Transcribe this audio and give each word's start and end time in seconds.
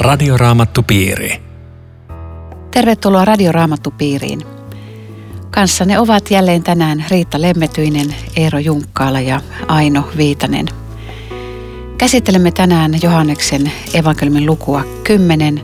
Radioraamattupiiri. 0.00 1.42
Tervetuloa 2.70 3.24
Radioraamattupiiriin. 3.24 4.40
Kanssanne 5.50 5.98
ovat 5.98 6.30
jälleen 6.30 6.62
tänään 6.62 7.04
Riitta 7.10 7.40
Lemmetyinen, 7.40 8.14
Eero 8.36 8.58
Junkkaala 8.58 9.20
ja 9.20 9.40
Aino 9.68 10.08
Viitanen. 10.16 10.66
Käsittelemme 11.98 12.52
tänään 12.52 12.92
Johanneksen 13.02 13.72
evankeliumin 13.94 14.46
lukua 14.46 14.82
10 15.04 15.60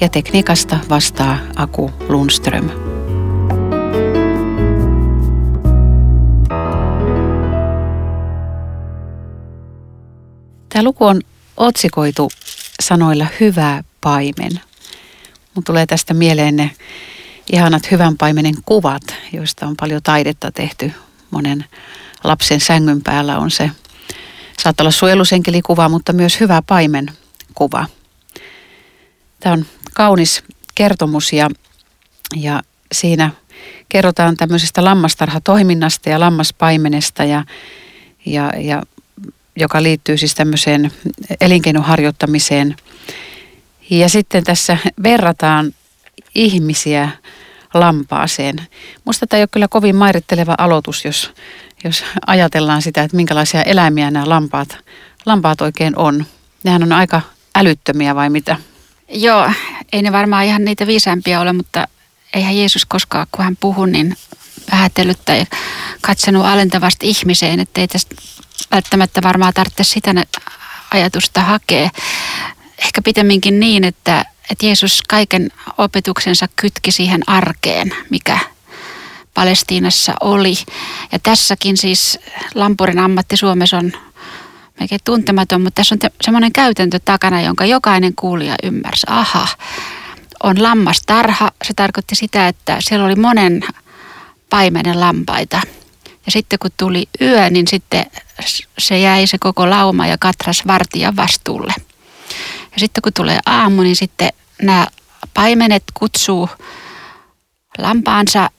ja 0.00 0.08
tekniikasta 0.08 0.78
vastaa 0.90 1.38
Aku 1.56 1.90
Lundström. 2.08 2.70
Tämä 10.68 10.82
luku 10.82 11.04
on 11.04 11.20
otsikoitu 11.56 12.30
sanoilla 12.86 13.26
hyvä 13.40 13.82
paimen. 14.00 14.60
Mun 15.54 15.64
tulee 15.64 15.86
tästä 15.86 16.14
mieleen 16.14 16.56
ne 16.56 16.70
ihanat 17.52 17.90
hyvän 17.90 18.16
paimenen 18.16 18.54
kuvat, 18.64 19.02
joista 19.32 19.66
on 19.66 19.76
paljon 19.80 20.02
taidetta 20.02 20.52
tehty. 20.52 20.92
Monen 21.30 21.64
lapsen 22.24 22.60
sängyn 22.60 23.02
päällä 23.02 23.38
on 23.38 23.50
se, 23.50 23.70
saattaa 24.62 24.84
olla 24.84 24.90
suojelusenkelikuva, 24.90 25.88
mutta 25.88 26.12
myös 26.12 26.40
hyvä 26.40 26.62
paimen 26.66 27.10
kuva. 27.54 27.86
Tämä 29.40 29.52
on 29.52 29.66
kaunis 29.94 30.42
kertomus 30.74 31.32
ja, 31.32 31.50
ja 32.36 32.62
siinä 32.92 33.30
kerrotaan 33.88 34.36
tämmöisestä 34.36 34.84
lammastarhatoiminnasta 34.84 36.10
ja 36.10 36.20
lammaspaimenesta 36.20 37.24
ja, 37.24 37.44
ja, 38.26 38.52
ja 38.60 38.82
joka 39.56 39.82
liittyy 39.82 40.16
siis 40.16 40.34
tämmöiseen 40.34 40.90
elinkeinonharjoittamiseen. 41.40 42.76
Ja 43.90 44.08
sitten 44.08 44.44
tässä 44.44 44.78
verrataan 45.02 45.74
ihmisiä 46.34 47.08
lampaaseen. 47.74 48.56
Musta 49.04 49.26
tämä 49.26 49.38
ei 49.38 49.42
ole 49.42 49.48
kyllä 49.52 49.68
kovin 49.68 49.96
mairitteleva 49.96 50.54
aloitus, 50.58 51.04
jos, 51.04 51.32
jos 51.84 52.04
ajatellaan 52.26 52.82
sitä, 52.82 53.02
että 53.02 53.16
minkälaisia 53.16 53.62
eläimiä 53.62 54.10
nämä 54.10 54.28
lampaat, 54.28 54.78
lampaat 55.26 55.60
oikein 55.60 55.98
on. 55.98 56.26
Nehän 56.64 56.82
on 56.82 56.92
aika 56.92 57.20
älyttömiä 57.54 58.14
vai 58.14 58.30
mitä? 58.30 58.56
Joo, 59.08 59.50
ei 59.92 60.02
ne 60.02 60.12
varmaan 60.12 60.44
ihan 60.44 60.64
niitä 60.64 60.86
viisaampia 60.86 61.40
ole, 61.40 61.52
mutta 61.52 61.88
eihän 62.34 62.58
Jeesus 62.58 62.86
koskaan, 62.86 63.26
kun 63.32 63.44
hän 63.44 63.56
puhui, 63.56 63.90
niin 63.90 64.16
vähätellyt 64.72 65.18
tai 65.24 65.44
katsonut 66.00 66.44
alentavasti 66.46 67.08
ihmiseen, 67.08 67.60
että 67.60 67.80
ei 67.80 67.88
tästä 67.88 68.14
välttämättä 68.70 69.22
varmaan 69.22 69.54
tarvitse 69.54 69.84
sitä 69.84 70.14
ajatusta 70.90 71.40
hakea. 71.40 71.90
Ehkä 72.78 73.02
pitemminkin 73.02 73.60
niin, 73.60 73.84
että, 73.84 74.24
että 74.50 74.66
Jeesus 74.66 75.02
kaiken 75.02 75.50
opetuksensa 75.78 76.48
kytki 76.56 76.92
siihen 76.92 77.22
arkeen, 77.26 77.96
mikä 78.10 78.38
Palestiinassa 79.34 80.14
oli. 80.20 80.54
Ja 81.12 81.18
tässäkin 81.18 81.76
siis 81.76 82.18
lampurin 82.54 82.98
ammatti 82.98 83.36
Suomessa 83.36 83.78
on 83.78 83.92
melkein 84.80 85.00
tuntematon, 85.04 85.60
mutta 85.60 85.80
tässä 85.80 85.94
on 85.94 86.10
semmoinen 86.20 86.52
käytäntö 86.52 87.00
takana, 87.04 87.40
jonka 87.40 87.64
jokainen 87.64 88.14
kuulija 88.16 88.54
ymmärsi. 88.62 89.06
Aha, 89.10 89.48
on 90.42 90.62
lammastarha. 90.62 91.50
Se 91.64 91.74
tarkoitti 91.74 92.14
sitä, 92.14 92.48
että 92.48 92.76
siellä 92.80 93.06
oli 93.06 93.16
monen 93.16 93.62
paimenen 94.50 95.00
lampaita. 95.00 95.60
Ja 96.26 96.32
sitten 96.32 96.58
kun 96.58 96.70
tuli 96.76 97.08
yö, 97.20 97.50
niin 97.50 97.68
sitten 97.68 98.06
se 98.78 98.98
jäi 98.98 99.26
se 99.26 99.38
koko 99.38 99.70
lauma 99.70 100.06
ja 100.06 100.18
katras 100.18 100.62
vartijan 100.66 101.16
vastuulle. 101.16 101.74
Ja 102.72 102.78
sitten 102.78 103.02
kun 103.02 103.12
tulee 103.12 103.38
aamu, 103.46 103.82
niin 103.82 103.96
sitten 103.96 104.30
nämä 104.62 104.86
paimenet 105.34 105.82
kutsuu 105.94 106.48
lampaansa 107.78 108.50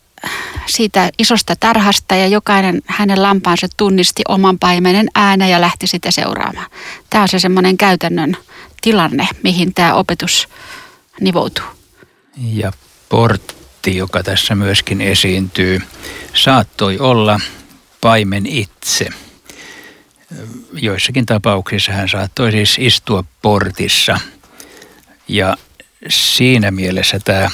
siitä 0.65 1.09
isosta 1.17 1.55
tarhasta 1.55 2.15
ja 2.15 2.27
jokainen 2.27 2.81
hänen 2.85 3.23
lampaansa 3.23 3.67
tunnisti 3.77 4.21
oman 4.27 4.59
paimenen 4.59 5.07
äänen 5.15 5.49
ja 5.49 5.61
lähti 5.61 5.87
sitä 5.87 6.11
seuraamaan. 6.11 6.71
Tämä 7.09 7.21
on 7.21 7.27
se 7.27 7.39
semmoinen 7.39 7.77
käytännön 7.77 8.37
tilanne, 8.81 9.27
mihin 9.43 9.73
tämä 9.73 9.93
opetus 9.93 10.47
nivoutuu. 11.21 11.65
Ja 12.37 12.71
portti, 13.85 13.97
joka 13.97 14.23
tässä 14.23 14.56
myöskin 14.56 15.01
esiintyy, 15.01 15.81
saattoi 16.34 17.00
olla 17.00 17.40
paimen 18.01 18.46
itse. 18.46 19.09
Joissakin 20.73 21.25
tapauksissa 21.25 21.91
hän 21.91 22.09
saattoi 22.09 22.51
siis 22.51 22.75
istua 22.79 23.23
portissa. 23.41 24.19
Ja 25.28 25.57
siinä 26.09 26.72
mielessä 26.72 27.19
tämä 27.19 27.50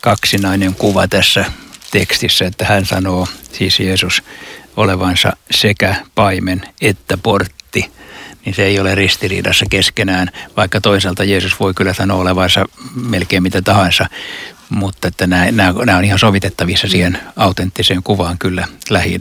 kaksinainen 0.00 0.74
kuva 0.74 1.08
tässä 1.08 1.44
tekstissä, 1.90 2.46
että 2.46 2.64
hän 2.64 2.86
sanoo, 2.86 3.28
siis 3.52 3.80
Jeesus, 3.80 4.22
olevansa 4.76 5.32
sekä 5.50 5.94
paimen 6.14 6.62
että 6.80 7.16
portti, 7.16 7.90
niin 8.44 8.54
se 8.54 8.64
ei 8.64 8.80
ole 8.80 8.94
ristiriidassa 8.94 9.66
keskenään, 9.70 10.28
vaikka 10.56 10.80
toisaalta 10.80 11.24
Jeesus 11.24 11.60
voi 11.60 11.74
kyllä 11.74 11.94
sanoa 11.94 12.18
olevansa 12.20 12.64
melkein 12.94 13.42
mitä 13.42 13.62
tahansa, 13.62 14.06
mutta 14.68 15.08
että 15.08 15.26
nämä, 15.26 15.50
nämä, 15.52 15.72
nämä 15.84 15.98
on 15.98 16.04
ihan 16.04 16.18
sovitettavissa 16.18 16.88
siihen 16.88 17.20
autenttiseen 17.36 18.02
kuvaan 18.02 18.38
kyllä 18.38 18.68
lähi 18.90 19.18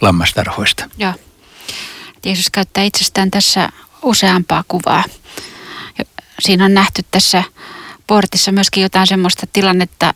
lammastarhoista. 0.00 0.90
Joo. 0.98 1.12
Jeesus 2.24 2.50
käyttää 2.50 2.84
itsestään 2.84 3.30
tässä 3.30 3.68
useampaa 4.02 4.64
kuvaa. 4.68 5.04
Siinä 6.40 6.64
on 6.64 6.74
nähty 6.74 7.02
tässä 7.10 7.44
portissa 8.06 8.52
myöskin 8.52 8.82
jotain 8.82 9.06
semmoista 9.06 9.46
tilannetta, 9.52 10.14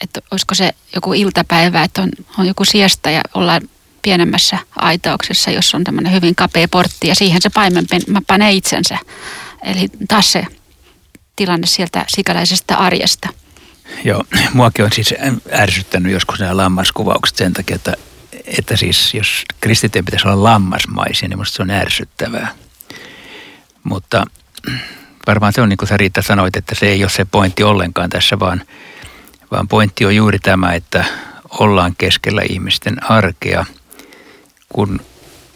että 0.00 0.20
olisiko 0.30 0.54
se 0.54 0.72
joku 0.94 1.12
iltapäivä, 1.12 1.82
että 1.82 2.02
on, 2.02 2.08
on 2.38 2.46
joku 2.46 2.64
siesta 2.64 3.10
ja 3.10 3.20
ollaan 3.34 3.62
pienemmässä 4.02 4.58
aitauksessa, 4.76 5.50
jossa 5.50 5.76
on 5.76 5.84
tämmöinen 5.84 6.12
hyvin 6.12 6.34
kapea 6.34 6.68
portti 6.68 7.08
ja 7.08 7.14
siihen 7.14 7.42
se 7.42 7.50
paimen 7.50 7.86
panee 8.26 8.52
itsensä. 8.52 8.98
Eli 9.62 9.88
taas 10.08 10.32
se 10.32 10.46
tilanne 11.36 11.66
sieltä 11.66 12.04
sikäläisestä 12.08 12.76
arjesta. 12.76 13.28
Joo, 14.04 14.24
muakin 14.52 14.84
on 14.84 14.92
siis 14.92 15.14
ärsyttänyt 15.52 16.12
joskus 16.12 16.40
nämä 16.40 16.56
lammaskuvaukset 16.56 17.36
sen 17.36 17.52
takia, 17.52 17.76
että, 17.76 17.92
että 18.58 18.76
siis 18.76 19.14
jos 19.14 19.44
kristittyjen 19.60 20.04
pitäisi 20.04 20.28
olla 20.28 20.42
lammasmaisia, 20.42 21.28
niin 21.28 21.38
minusta 21.38 21.56
se 21.56 21.62
on 21.62 21.70
ärsyttävää. 21.70 22.54
Mutta 23.84 24.24
varmaan 25.26 25.52
se 25.52 25.60
on 25.60 25.68
niin 25.68 25.76
kuin 25.76 25.88
sä 25.88 25.96
Riitta 25.96 26.22
sanoit, 26.22 26.56
että 26.56 26.74
se 26.74 26.86
ei 26.86 27.02
ole 27.02 27.10
se 27.10 27.24
pointti 27.24 27.62
ollenkaan 27.62 28.10
tässä, 28.10 28.38
vaan, 28.38 28.62
vaan 29.50 29.68
pointti 29.68 30.06
on 30.06 30.16
juuri 30.16 30.38
tämä, 30.38 30.72
että 30.72 31.04
ollaan 31.50 31.94
keskellä 31.98 32.42
ihmisten 32.48 33.10
arkea. 33.10 33.66
Kun 34.68 35.00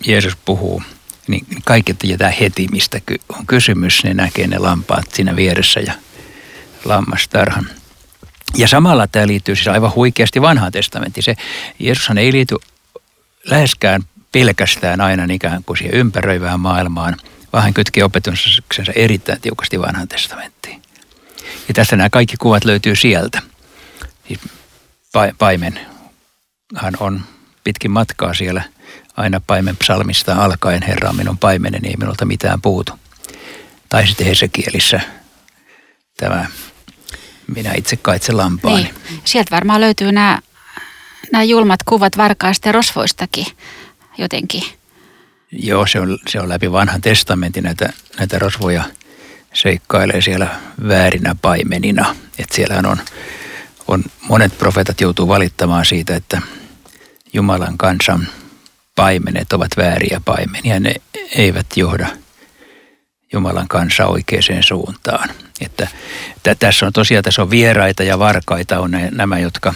Jeesus 0.06 0.36
puhuu, 0.44 0.82
niin 1.26 1.46
kaikki 1.64 1.94
tietää 1.94 2.30
heti, 2.30 2.66
mistä 2.70 3.00
on 3.28 3.46
kysymys. 3.46 4.04
Ne 4.04 4.14
näkee 4.14 4.46
ne 4.46 4.58
lampaat 4.58 5.10
siinä 5.12 5.36
vieressä 5.36 5.80
ja 5.80 5.92
lammastarhan. 6.84 7.66
Ja 8.56 8.68
samalla 8.68 9.06
tämä 9.06 9.26
liittyy 9.26 9.56
siis 9.56 9.68
aivan 9.68 9.94
huikeasti 9.94 10.42
vanhaan 10.42 10.72
testamentiin. 10.72 11.24
Se 11.24 11.36
Jeesushan 11.78 12.18
ei 12.18 12.32
liity 12.32 12.56
läheskään 13.44 14.02
pelkästään 14.32 15.00
aina 15.00 15.26
ikään 15.30 15.64
kuin 15.64 15.76
siihen 15.76 15.94
ympäröivään 15.94 16.60
maailmaan– 16.60 17.16
vaan 17.52 17.64
hän 17.64 17.74
kytki 17.74 18.02
opetuksensa 18.02 18.92
erittäin 18.94 19.40
tiukasti 19.40 19.80
vanhaan 19.80 20.08
testamenttiin. 20.08 20.82
Ja 21.68 21.74
tässä 21.74 21.96
nämä 21.96 22.10
kaikki 22.10 22.36
kuvat 22.36 22.64
löytyy 22.64 22.96
sieltä. 22.96 23.42
Siis 24.28 24.40
paimenhan 25.38 26.96
on 27.00 27.20
pitkin 27.64 27.90
matkaa 27.90 28.34
siellä 28.34 28.62
aina 29.16 29.40
paimen 29.46 29.76
psalmista 29.76 30.44
alkaen, 30.44 30.82
Herra 30.82 31.08
on 31.08 31.16
minun 31.16 31.38
paimeneni, 31.38 31.88
ei 31.88 31.96
minulta 31.98 32.24
mitään 32.24 32.60
puutu. 32.62 32.92
Tai 33.88 34.06
sitten 34.06 34.26
Hesekielissä 34.26 35.00
tämä 36.16 36.46
minä 37.54 37.72
itse 37.76 37.96
kaitse 37.96 38.32
lampaani. 38.32 38.82
Niin. 38.82 39.20
Sieltä 39.24 39.50
varmaan 39.50 39.80
löytyy 39.80 40.12
nämä, 40.12 40.38
nämä 41.32 41.44
julmat 41.44 41.82
kuvat 41.82 42.16
varkaista 42.16 42.68
ja 42.68 42.72
rosvoistakin 42.72 43.46
jotenkin. 44.18 44.62
Joo, 45.52 45.86
se 45.86 46.00
on, 46.00 46.18
se 46.28 46.40
on 46.40 46.48
läpi 46.48 46.72
vanhan 46.72 47.00
testamentin 47.00 47.64
näitä, 47.64 47.92
näitä 48.18 48.38
rosvoja 48.38 48.84
seikkailee 49.54 50.20
siellä 50.20 50.60
väärinä 50.88 51.36
paimenina. 51.42 52.16
Että 52.38 52.54
siellähän 52.54 52.86
on, 52.86 52.96
on, 53.88 54.04
monet 54.28 54.58
profeetat 54.58 55.00
joutuu 55.00 55.28
valittamaan 55.28 55.84
siitä, 55.84 56.16
että 56.16 56.42
Jumalan 57.32 57.78
kansan 57.78 58.28
paimenet 58.94 59.52
ovat 59.52 59.70
vääriä 59.76 60.20
paimenia. 60.24 60.80
Ne 60.80 60.94
eivät 61.36 61.66
johda 61.76 62.06
Jumalan 63.32 63.68
kanssa 63.68 64.06
oikeaan 64.06 64.62
suuntaan. 64.62 65.28
Että, 65.60 65.88
että 66.36 66.54
tässä 66.54 66.86
on 66.86 66.92
tosiaan 66.92 67.24
tässä 67.24 67.42
on 67.42 67.50
vieraita 67.50 68.02
ja 68.02 68.18
varkaita 68.18 68.80
on 68.80 68.90
nämä, 69.10 69.38
jotka, 69.38 69.74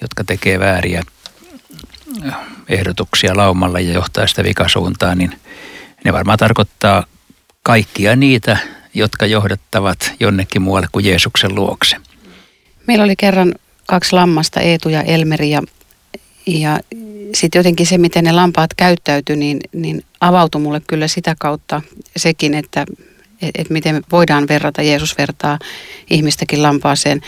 jotka 0.00 0.24
tekee 0.24 0.58
vääriä 0.60 1.02
ehdotuksia 2.68 3.36
laumalla 3.36 3.80
ja 3.80 3.92
johtaa 3.92 4.26
sitä 4.26 4.44
vikasuuntaan, 4.44 5.18
niin 5.18 5.40
ne 6.04 6.12
varmaan 6.12 6.38
tarkoittaa 6.38 7.04
kaikkia 7.62 8.16
niitä, 8.16 8.58
jotka 8.94 9.26
johdattavat 9.26 10.12
jonnekin 10.20 10.62
muualle 10.62 10.88
kuin 10.92 11.04
Jeesuksen 11.04 11.54
luokse. 11.54 11.96
Meillä 12.86 13.04
oli 13.04 13.16
kerran 13.16 13.54
kaksi 13.86 14.12
lammasta, 14.12 14.60
Eetu 14.60 14.88
ja 14.88 15.02
Elmeri, 15.02 15.50
ja, 15.50 15.62
ja 16.46 16.80
sitten 17.34 17.58
jotenkin 17.58 17.86
se, 17.86 17.98
miten 17.98 18.24
ne 18.24 18.32
lampaat 18.32 18.74
käyttäytyi, 18.74 19.36
niin, 19.36 19.60
niin 19.72 20.04
avautui 20.20 20.60
mulle 20.60 20.80
kyllä 20.86 21.08
sitä 21.08 21.34
kautta 21.38 21.82
sekin, 22.16 22.54
että 22.54 22.86
et, 23.42 23.50
et 23.58 23.70
miten 23.70 24.02
voidaan 24.12 24.48
verrata, 24.48 24.82
Jeesus 24.82 25.18
vertaa 25.18 25.58
ihmistäkin 26.10 26.62
lampaaseen. 26.62 27.20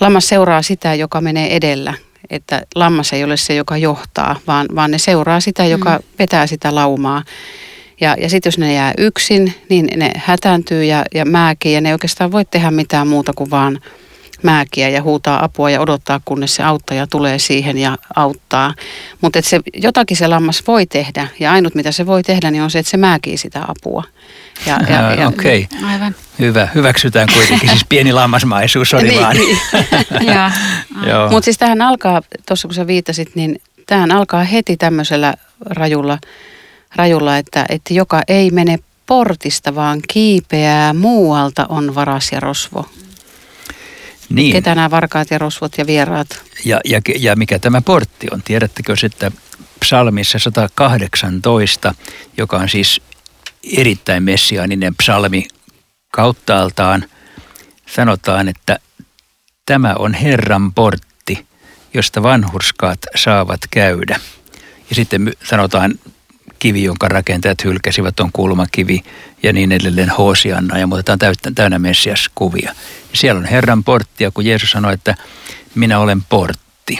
Lammas 0.00 0.28
seuraa 0.28 0.62
sitä, 0.62 0.94
joka 0.94 1.20
menee 1.20 1.56
edellä, 1.56 1.94
että 2.30 2.62
lammas 2.74 3.12
ei 3.12 3.24
ole 3.24 3.36
se, 3.36 3.54
joka 3.54 3.76
johtaa, 3.76 4.40
vaan, 4.46 4.66
vaan 4.74 4.90
ne 4.90 4.98
seuraa 4.98 5.40
sitä, 5.40 5.66
joka 5.66 5.96
mm. 5.96 6.04
vetää 6.18 6.46
sitä 6.46 6.74
laumaa. 6.74 7.24
Ja, 8.00 8.16
ja 8.20 8.30
sitten 8.30 8.48
jos 8.48 8.58
ne 8.58 8.74
jää 8.74 8.94
yksin, 8.98 9.54
niin 9.68 9.88
ne 9.96 10.10
hätääntyy 10.16 10.84
ja, 10.84 11.04
ja 11.14 11.24
määkii 11.24 11.72
ja 11.72 11.80
ne 11.80 11.88
ei 11.88 11.92
oikeastaan 11.92 12.32
voi 12.32 12.44
tehdä 12.44 12.70
mitään 12.70 13.08
muuta 13.08 13.32
kuin 13.32 13.50
vaan 13.50 13.80
määkiä 14.42 14.88
ja 14.88 15.02
huutaa 15.02 15.44
apua 15.44 15.70
ja 15.70 15.80
odottaa, 15.80 16.20
kunnes 16.24 16.54
se 16.54 16.62
auttaja 16.62 17.06
tulee 17.06 17.38
siihen 17.38 17.78
ja 17.78 17.98
auttaa. 18.16 18.74
Mutta 19.20 19.42
se, 19.42 19.60
jotakin 19.82 20.16
se 20.16 20.26
lammas 20.26 20.62
voi 20.66 20.86
tehdä 20.86 21.28
ja 21.40 21.52
ainut 21.52 21.74
mitä 21.74 21.92
se 21.92 22.06
voi 22.06 22.22
tehdä, 22.22 22.50
niin 22.50 22.62
on 22.62 22.70
se, 22.70 22.78
että 22.78 22.90
se 22.90 22.96
määkii 22.96 23.36
sitä 23.36 23.64
apua. 23.68 24.04
Ja, 24.66 24.80
ja, 24.88 25.14
ja, 25.14 25.28
Okei, 25.28 25.68
okay. 25.72 25.90
Aivan. 25.92 26.14
hyvä. 26.38 26.68
Hyväksytään 26.74 27.28
kuitenkin. 27.34 27.68
Siis 27.68 27.84
pieni 27.88 28.12
lammasmaisuus 28.12 28.94
oli 28.94 29.02
niin, 29.02 29.22
vaan. 29.22 29.36
Niin. 30.20 31.12
Mutta 31.30 31.44
siis 31.44 31.58
tähän 31.58 31.82
alkaa, 31.82 32.22
tuossa 32.46 32.68
kun 32.68 32.74
sä 32.74 32.86
viittasit, 32.86 33.34
niin 33.34 33.60
tähän 33.86 34.12
alkaa 34.12 34.44
heti 34.44 34.76
tämmöisellä 34.76 35.34
rajulla, 35.60 36.18
rajulla 36.96 37.38
että, 37.38 37.66
että 37.68 37.94
joka 37.94 38.22
ei 38.28 38.50
mene 38.50 38.78
portista, 39.06 39.74
vaan 39.74 40.00
kiipeää 40.08 40.92
muualta 40.92 41.66
on 41.68 41.94
varas 41.94 42.32
ja 42.32 42.40
rosvo. 42.40 42.86
Niin. 44.28 44.52
Ketä 44.52 44.74
nämä 44.74 44.90
varkaat 44.90 45.30
ja 45.30 45.38
rosvot 45.38 45.78
ja 45.78 45.86
vieraat? 45.86 46.42
Ja, 46.64 46.80
ja, 46.84 47.00
ja 47.18 47.36
mikä 47.36 47.58
tämä 47.58 47.80
portti 47.80 48.26
on? 48.30 48.42
Tiedättekö 48.42 48.96
sitten 48.96 49.32
psalmissa 49.80 50.38
118, 50.38 51.94
joka 52.36 52.56
on 52.56 52.68
siis 52.68 53.00
erittäin 53.76 54.22
messiaaninen 54.22 54.94
psalmi 54.94 55.48
kauttaaltaan, 56.12 57.04
sanotaan, 57.86 58.48
että 58.48 58.78
tämä 59.66 59.94
on 59.98 60.14
Herran 60.14 60.72
portti, 60.72 61.46
josta 61.94 62.22
vanhurskaat 62.22 62.98
saavat 63.16 63.60
käydä. 63.70 64.20
Ja 64.88 64.94
sitten 64.94 65.32
sanotaan 65.44 65.94
kivi, 66.58 66.82
jonka 66.82 67.08
rakentajat 67.08 67.64
hylkäsivät, 67.64 68.20
on 68.20 68.32
kulmakivi 68.32 69.02
ja 69.42 69.52
niin 69.52 69.72
edelleen 69.72 70.10
Hosianna 70.10 70.78
ja 70.78 70.86
muuta. 70.86 71.16
Tämä 71.18 71.32
täynnä 71.54 71.78
Messias 71.78 72.30
kuvia. 72.34 72.74
Ja 73.10 73.16
siellä 73.16 73.38
on 73.38 73.44
Herran 73.44 73.84
portti 73.84 74.24
ja 74.24 74.30
kun 74.30 74.46
Jeesus 74.46 74.70
sanoi, 74.70 74.94
että 74.94 75.14
minä 75.74 75.98
olen 75.98 76.22
portti, 76.22 76.98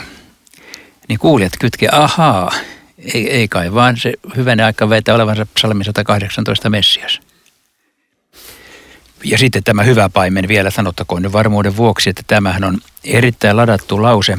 niin 1.07 1.19
kuulijat 1.19 1.53
kytke, 1.59 1.89
ahaa, 1.91 2.51
ei, 3.13 3.29
ei 3.29 3.47
kai 3.47 3.73
vaan 3.73 3.97
se 3.97 4.13
hyvänä 4.35 4.65
aika 4.65 4.89
väitä 4.89 5.15
olevansa 5.15 5.45
psalmi 5.45 5.83
118 5.83 6.69
Messias. 6.69 7.19
Ja 9.23 9.37
sitten 9.37 9.63
tämä 9.63 9.83
hyvä 9.83 10.09
paimen 10.09 10.47
vielä 10.47 10.71
sanottakoon 10.71 11.21
nyt 11.21 11.33
varmuuden 11.33 11.77
vuoksi, 11.77 12.09
että 12.09 12.23
tämähän 12.27 12.63
on 12.63 12.77
erittäin 13.03 13.57
ladattu 13.57 14.01
lause, 14.01 14.37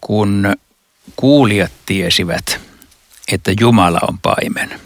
kun 0.00 0.56
kuulijat 1.16 1.72
tiesivät, 1.86 2.60
että 3.32 3.52
Jumala 3.60 3.98
on 4.08 4.18
paimen. 4.18 4.80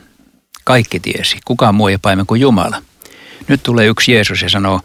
Kaikki 0.64 1.00
tiesi, 1.00 1.38
kukaan 1.44 1.74
muu 1.74 1.88
ei 1.88 1.98
paimen 1.98 2.26
kuin 2.26 2.40
Jumala. 2.40 2.82
Nyt 3.48 3.62
tulee 3.62 3.86
yksi 3.86 4.12
Jeesus 4.12 4.42
ja 4.42 4.48
sanoo, 4.48 4.80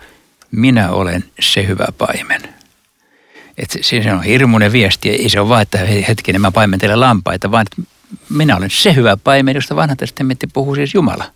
minä 0.52 0.92
olen 0.92 1.24
se 1.40 1.68
hyvä 1.68 1.88
paimen. 1.98 2.42
Et 3.58 3.78
se 3.82 4.14
on 4.14 4.24
hirmuinen 4.24 4.72
viesti. 4.72 5.10
Ei 5.10 5.30
se 5.30 5.40
ole 5.40 5.50
vaan, 5.50 5.62
että 5.62 5.78
hetkinen 6.08 6.42
mä 6.42 6.52
paimentelen 6.52 7.00
lampaita, 7.00 7.52
vaan 7.52 7.68
että 7.68 7.92
minä 8.30 8.58
olen 8.58 8.70
se 8.70 8.96
hyvä 8.96 9.18
paimen, 9.18 9.56
josta 9.56 9.76
vanha 9.76 9.96
testamentti 9.96 10.48
puhuu 10.48 10.76
siis 10.76 10.94
Jumala. 10.94 11.32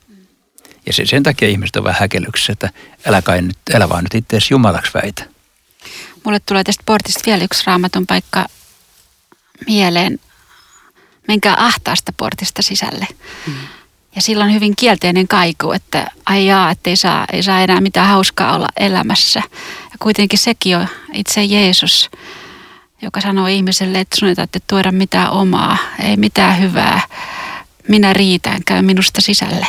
Ja 0.85 0.93
se, 0.93 1.05
sen 1.05 1.23
takia 1.23 1.47
ihmiset 1.47 1.75
on 1.75 1.83
vähän 1.83 1.99
häkellyksessä, 1.99 2.53
että 2.53 2.69
älä, 3.05 3.21
kai 3.21 3.41
nyt, 3.41 3.57
älä 3.73 3.89
vaan 3.89 4.03
nyt 4.03 4.15
itse 4.15 4.37
Jumalaksi 4.51 4.91
väitä. 4.93 5.25
Mulle 6.23 6.39
tulee 6.39 6.63
tästä 6.63 6.83
portista 6.85 7.21
vielä 7.25 7.43
yksi 7.43 7.63
raamatun 7.67 8.05
paikka 8.05 8.45
mieleen. 9.67 10.19
Menkää 11.27 11.55
ahtaasta 11.57 12.13
portista 12.17 12.61
sisälle. 12.61 13.07
Mm. 13.47 13.53
Ja 14.15 14.21
silloin 14.21 14.53
hyvin 14.53 14.75
kielteinen 14.75 15.27
kaiku, 15.27 15.71
että 15.71 16.11
ai 16.25 16.45
jaa, 16.47 16.71
että 16.71 16.89
ei 16.89 16.95
saa, 16.95 17.25
ei 17.33 17.43
saa 17.43 17.61
enää 17.61 17.81
mitään 17.81 18.07
hauskaa 18.07 18.55
olla 18.55 18.67
elämässä. 18.77 19.41
Ja 19.91 19.97
kuitenkin 19.99 20.39
sekin 20.39 20.77
on 20.77 20.87
itse 21.13 21.43
Jeesus, 21.43 22.09
joka 23.01 23.21
sanoo 23.21 23.47
ihmiselle, 23.47 23.99
että 23.99 24.17
sun 24.19 24.29
ei 24.29 24.35
tarvitse 24.35 24.59
tuoda 24.67 24.91
mitään 24.91 25.31
omaa, 25.31 25.77
ei 25.99 26.17
mitään 26.17 26.61
hyvää. 26.61 27.01
Minä 27.87 28.13
riitän, 28.13 28.61
käy 28.65 28.81
minusta 28.81 29.21
sisälle. 29.21 29.67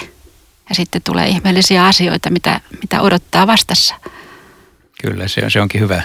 Ja 0.68 0.74
sitten 0.74 1.02
tulee 1.02 1.28
ihmeellisiä 1.28 1.86
asioita, 1.86 2.30
mitä, 2.30 2.60
mitä 2.80 3.00
odottaa 3.00 3.46
vastassa. 3.46 3.94
Kyllä, 5.02 5.28
se, 5.28 5.44
on, 5.44 5.50
se 5.50 5.60
onkin 5.60 5.80
hyvä, 5.80 6.02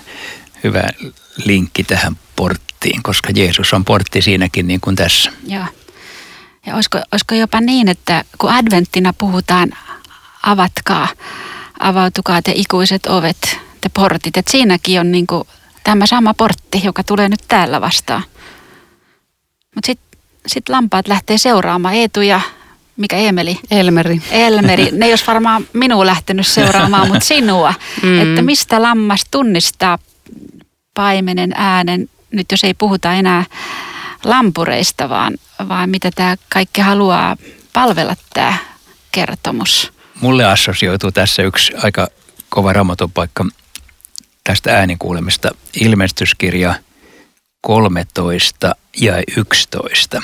hyvä 0.64 0.84
linkki 1.46 1.84
tähän 1.84 2.16
porttiin, 2.82 3.04
koska 3.04 3.32
Jeesus 3.36 3.74
on 3.74 3.86
portti 3.86 4.22
siinäkin 4.22 4.68
niin 4.68 4.82
kuin 4.82 4.96
tässä. 4.96 5.32
Joo. 5.48 5.66
Ja 6.66 6.76
olisiko, 6.76 6.98
olisiko 7.12 7.36
jopa 7.36 7.62
niin, 7.62 7.88
että 7.88 8.24
kun 8.38 8.52
adventtina 8.52 9.14
puhutaan 9.14 9.70
avatkaa, 10.44 11.08
avautukaa 11.80 12.42
te 12.42 12.52
ikuiset 12.56 13.06
ovet, 13.06 13.58
te 13.82 13.90
portit, 13.90 14.38
että 14.38 14.52
siinäkin 14.52 15.00
on 15.00 15.12
niin 15.12 15.28
kuin 15.28 15.48
tämä 15.84 16.06
sama 16.06 16.34
portti, 16.34 16.82
joka 16.84 17.04
tulee 17.04 17.30
nyt 17.30 17.40
täällä 17.48 17.82
vastaan. 17.82 18.24
Mutta 19.76 19.86
sitten 19.86 20.20
sit 20.48 20.70
lampaat 20.70 21.08
lähtee 21.08 21.38
seuraamaan 21.38 21.96
Eetu 21.96 22.22
ja 22.22 22.42
mikä 22.98 23.18
Emeli? 23.18 23.60
Elmeri. 23.72 24.22
Elmeri. 24.32 24.90
Ne 24.92 25.06
ei 25.06 25.12
olisi 25.12 25.28
varmaan 25.28 25.68
minua 25.74 26.06
lähtenyt 26.06 26.48
seuraamaan, 26.48 27.08
mutta 27.08 27.26
sinua. 27.26 27.74
Mm. 28.02 28.22
Että 28.22 28.42
mistä 28.42 28.82
lammas 28.82 29.22
tunnistaa 29.32 30.00
paimenen 30.94 31.52
äänen, 31.56 32.10
nyt 32.32 32.52
jos 32.52 32.64
ei 32.64 32.74
puhuta 32.74 33.14
enää 33.14 33.46
lampureista, 34.24 35.10
vaan, 35.10 35.38
vaan 35.70 35.90
mitä 35.90 36.12
tämä 36.16 36.36
kaikki 36.50 36.82
haluaa 36.82 37.38
palvella 37.74 38.16
tämä 38.34 38.58
kertomus. 39.12 39.94
Mulle 40.22 40.46
assosioituu 40.46 41.12
tässä 41.12 41.44
yksi 41.44 41.74
aika 41.84 42.08
kova 42.50 42.74
paikka 43.14 43.46
tästä 44.44 44.78
ääninkuulemista. 44.78 45.50
Ilmestyskirja 45.82 46.76
13 47.62 48.76
ja 48.98 49.14
11, 49.38 50.22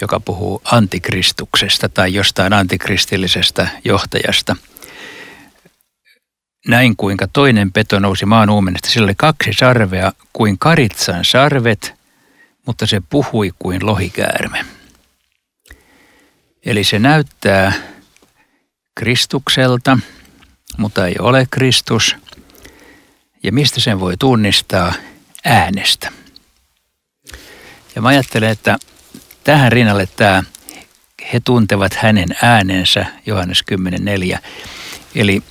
joka 0.00 0.20
puhuu 0.20 0.62
antikristuksesta 0.64 1.88
tai 1.88 2.14
jostain 2.14 2.52
antikristillisestä 2.52 3.68
johtajasta. 3.84 4.56
Näin 6.68 6.96
kuinka 6.96 7.26
toinen 7.32 7.72
peto 7.72 7.98
nousi 7.98 8.26
maan 8.26 8.50
uumenesta. 8.50 8.90
Sillä 8.90 9.04
oli 9.04 9.14
kaksi 9.16 9.52
sarvea 9.52 10.12
kuin 10.32 10.58
karitsan 10.58 11.24
sarvet– 11.24 11.94
mutta 12.66 12.86
se 12.86 13.02
puhui 13.10 13.52
kuin 13.58 13.86
lohikäärme. 13.86 14.64
Eli 16.66 16.84
se 16.84 16.98
näyttää 16.98 17.72
Kristukselta, 18.94 19.98
mutta 20.76 21.06
ei 21.06 21.14
ole 21.18 21.46
Kristus. 21.50 22.16
Ja 23.42 23.52
mistä 23.52 23.80
sen 23.80 24.00
voi 24.00 24.16
tunnistaa? 24.16 24.92
Äänestä. 25.44 26.12
Ja 27.94 28.02
mä 28.02 28.08
ajattelen, 28.08 28.50
että 28.50 28.78
tähän 29.44 29.72
rinnalle 29.72 30.08
tämä, 30.16 30.42
he 31.32 31.40
tuntevat 31.40 31.94
hänen 31.94 32.28
äänensä, 32.42 33.06
Johannes 33.26 33.64
10.4. 34.32 34.38
Eli 35.14 35.42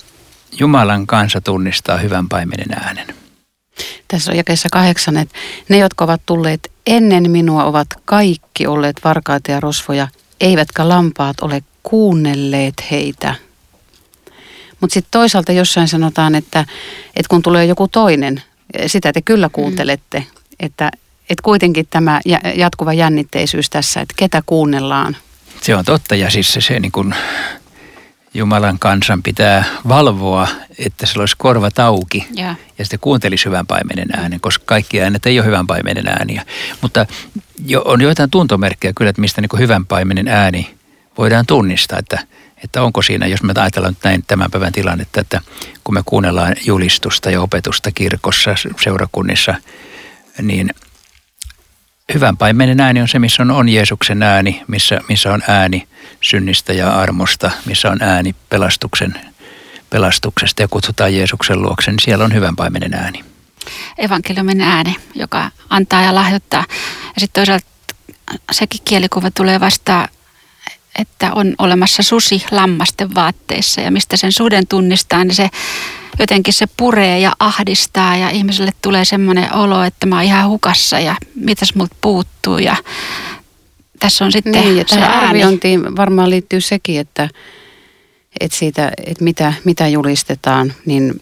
Jumalan 0.58 1.06
kansa 1.06 1.40
tunnistaa 1.40 1.96
hyvän 1.96 2.28
paimenen 2.28 2.78
äänen. 2.84 3.06
Tässä 4.08 4.30
on 4.30 4.36
jakeessa 4.36 4.68
kahdeksan, 4.72 5.16
että 5.16 5.38
ne, 5.68 5.78
jotka 5.78 6.04
ovat 6.04 6.22
tulleet 6.26 6.72
ennen 6.86 7.30
minua, 7.30 7.64
ovat 7.64 7.88
kaikki 8.04 8.66
olleet 8.66 9.00
varkaita 9.04 9.50
ja 9.50 9.60
rosvoja, 9.60 10.08
eivätkä 10.40 10.88
lampaat 10.88 11.40
ole 11.40 11.62
kuunnelleet 11.82 12.74
heitä. 12.90 13.34
Mutta 14.80 14.94
sitten 14.94 15.10
toisaalta 15.10 15.52
jossain 15.52 15.88
sanotaan, 15.88 16.34
että, 16.34 16.64
että 17.16 17.28
kun 17.28 17.42
tulee 17.42 17.64
joku 17.64 17.88
toinen, 17.88 18.42
sitä 18.86 19.12
te 19.12 19.22
kyllä 19.22 19.48
kuuntelette, 19.52 20.18
mm. 20.18 20.26
että, 20.60 20.90
että 21.30 21.42
kuitenkin 21.42 21.86
tämä 21.90 22.20
jatkuva 22.54 22.92
jännitteisyys 22.92 23.70
tässä, 23.70 24.00
että 24.00 24.14
ketä 24.16 24.42
kuunnellaan. 24.46 25.16
Se 25.62 25.76
on 25.76 25.84
totta 25.84 26.14
ja 26.14 26.30
siis 26.30 26.52
se, 26.52 26.60
se 26.60 26.80
niin 26.80 26.92
kuin 26.92 27.14
Jumalan 28.34 28.78
kansan 28.78 29.22
pitää 29.22 29.64
valvoa, 29.88 30.48
että 30.78 31.06
sillä 31.06 31.22
olisi 31.22 31.34
korvat 31.38 31.78
auki 31.78 32.26
ja, 32.34 32.54
ja 32.78 32.84
sitten 32.84 33.00
kuuntelisi 33.00 33.44
hyvän 33.44 33.66
paimenen 33.66 34.08
äänen, 34.12 34.40
koska 34.40 34.64
kaikki 34.66 35.02
äänet 35.02 35.26
ei 35.26 35.38
ole 35.38 35.46
hyvän 35.46 35.66
paimenen 35.66 36.08
ääniä. 36.08 36.44
Mutta 36.80 37.06
jo, 37.66 37.82
on 37.84 38.00
joitain 38.00 38.30
tuntomerkkejä 38.30 38.92
kyllä, 38.96 39.10
että 39.10 39.20
mistä 39.20 39.40
niin 39.40 39.58
hyvän 39.58 39.86
paimenen 39.86 40.28
ääni 40.28 40.74
voidaan 41.18 41.46
tunnistaa, 41.46 41.98
että, 41.98 42.18
että 42.64 42.82
onko 42.82 43.02
siinä, 43.02 43.26
jos 43.26 43.42
me 43.42 43.52
ajatellaan 43.56 43.96
näin 44.04 44.24
tämän 44.26 44.50
päivän 44.50 44.72
tilannetta, 44.72 45.20
että 45.20 45.40
kun 45.84 45.94
me 45.94 46.02
kuunnellaan 46.04 46.56
julistusta 46.66 47.30
ja 47.30 47.40
opetusta 47.40 47.90
kirkossa, 47.90 48.54
seurakunnissa, 48.84 49.54
niin 50.42 50.70
hyvän 52.14 52.36
paimenen 52.36 52.80
ääni 52.80 53.00
on 53.00 53.08
se, 53.08 53.18
missä 53.18 53.42
on, 53.42 53.50
on 53.50 53.68
Jeesuksen 53.68 54.22
ääni, 54.22 54.62
missä, 54.68 55.00
missä 55.08 55.32
on 55.32 55.42
ääni 55.48 55.88
synnistä 56.20 56.72
ja 56.72 56.90
armosta, 57.00 57.50
missä 57.66 57.90
on 57.90 58.02
ääni 58.02 58.34
pelastuksen, 58.48 59.14
pelastuksesta 59.90 60.62
ja 60.62 60.68
kutsutaan 60.68 61.14
Jeesuksen 61.14 61.62
luokse, 61.62 61.90
niin 61.90 62.00
siellä 62.00 62.24
on 62.24 62.34
hyvän 62.34 62.56
paimenen 62.56 62.94
ääni. 62.94 63.24
Evankeliumin 63.98 64.60
ääni, 64.60 64.96
joka 65.14 65.50
antaa 65.70 66.02
ja 66.02 66.14
lahjoittaa. 66.14 66.64
Ja 67.14 67.20
sitten 67.20 67.40
toisaalta 67.40 67.66
sekin 68.52 68.80
kielikuva 68.84 69.30
tulee 69.30 69.60
vastaan 69.60 70.08
että 70.98 71.32
on 71.32 71.54
olemassa 71.58 72.02
susi 72.02 72.44
lammasten 72.50 73.14
vaatteissa 73.14 73.80
ja 73.80 73.90
mistä 73.90 74.16
sen 74.16 74.32
suden 74.32 74.66
tunnistaa, 74.66 75.24
niin 75.24 75.34
se 75.34 75.48
jotenkin 76.18 76.54
se 76.54 76.66
puree 76.76 77.20
ja 77.20 77.32
ahdistaa 77.38 78.16
ja 78.16 78.30
ihmiselle 78.30 78.72
tulee 78.82 79.04
semmoinen 79.04 79.54
olo, 79.54 79.82
että 79.82 80.06
mä 80.06 80.16
oon 80.16 80.24
ihan 80.24 80.48
hukassa 80.48 81.00
ja 81.00 81.16
mitäs 81.34 81.74
multa 81.74 81.96
puuttuu 82.00 82.58
ja 82.58 82.76
tässä 84.00 84.24
on 84.24 84.32
sitten 84.32 84.52
niin, 84.52 84.76
ja 84.76 84.84
tähän 84.84 85.24
arviointiin 85.24 85.96
varmaan 85.96 86.30
liittyy 86.30 86.60
sekin, 86.60 87.00
että, 87.00 87.28
että 88.40 88.56
siitä, 88.56 88.92
että 89.06 89.24
mitä, 89.24 89.52
mitä 89.64 89.88
julistetaan, 89.88 90.72
niin 90.86 91.20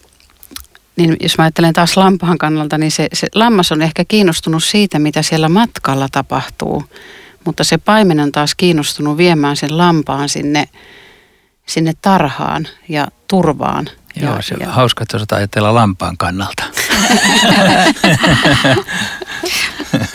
niin 0.95 1.17
jos 1.19 1.37
mä 1.37 1.43
ajattelen 1.43 1.73
taas 1.73 1.97
lampaan 1.97 2.37
kannalta, 2.37 2.77
niin 2.77 2.91
se, 2.91 3.07
se 3.13 3.27
lammas 3.35 3.71
on 3.71 3.81
ehkä 3.81 4.05
kiinnostunut 4.05 4.63
siitä, 4.63 4.99
mitä 4.99 5.21
siellä 5.21 5.49
matkalla 5.49 6.07
tapahtuu. 6.11 6.83
Mutta 7.45 7.63
se 7.63 7.77
paimen 7.77 8.19
on 8.19 8.31
taas 8.31 8.55
kiinnostunut 8.55 9.17
viemään 9.17 9.55
sen 9.55 9.77
lampaan 9.77 10.29
sinne, 10.29 10.69
sinne 11.65 11.93
tarhaan 12.01 12.67
ja 12.89 13.07
turvaan. 13.27 13.89
Joo, 14.15 14.41
se 14.41 14.53
on 14.53 14.61
ja... 14.61 14.71
hauska, 14.71 15.03
että 15.03 15.17
osataan 15.17 15.37
ajatella 15.37 15.73
lampaan 15.73 16.17
kannalta. 16.17 16.63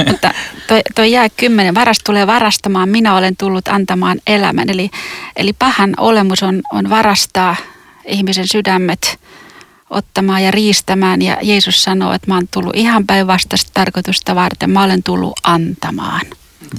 Mutta 0.08 0.30
toi, 0.68 0.80
toi 0.94 1.12
jää 1.12 1.28
kymmenen, 1.28 1.74
varas 1.74 1.98
tulee 2.04 2.26
varastamaan, 2.26 2.88
minä 2.88 3.16
olen 3.16 3.36
tullut 3.36 3.68
antamaan 3.68 4.18
elämän. 4.26 4.70
Eli, 4.70 4.90
eli 5.36 5.52
pahan 5.52 5.94
olemus 5.96 6.42
on, 6.42 6.62
on 6.72 6.90
varastaa 6.90 7.56
ihmisen 8.04 8.48
sydämet 8.48 9.20
ottamaan 9.90 10.44
ja 10.44 10.50
riistämään. 10.50 11.22
Ja 11.22 11.36
Jeesus 11.42 11.82
sanoo, 11.82 12.12
että 12.12 12.30
mä 12.30 12.34
oon 12.34 12.48
tullut 12.50 12.76
ihan 12.76 13.06
päinvastaista 13.06 13.70
tarkoitusta 13.74 14.34
varten, 14.34 14.70
mä 14.70 14.82
olen 14.82 15.02
tullut 15.02 15.40
antamaan. 15.42 16.20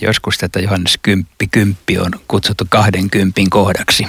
Joskus 0.01 0.37
tätä 0.37 0.59
Johannes 0.59 0.99
kymppi 1.01 1.47
kymppi 1.47 1.97
on 1.97 2.11
kutsuttu 2.27 2.65
kahden 2.69 3.09
kympin 3.09 3.49
kohdaksi. 3.49 4.07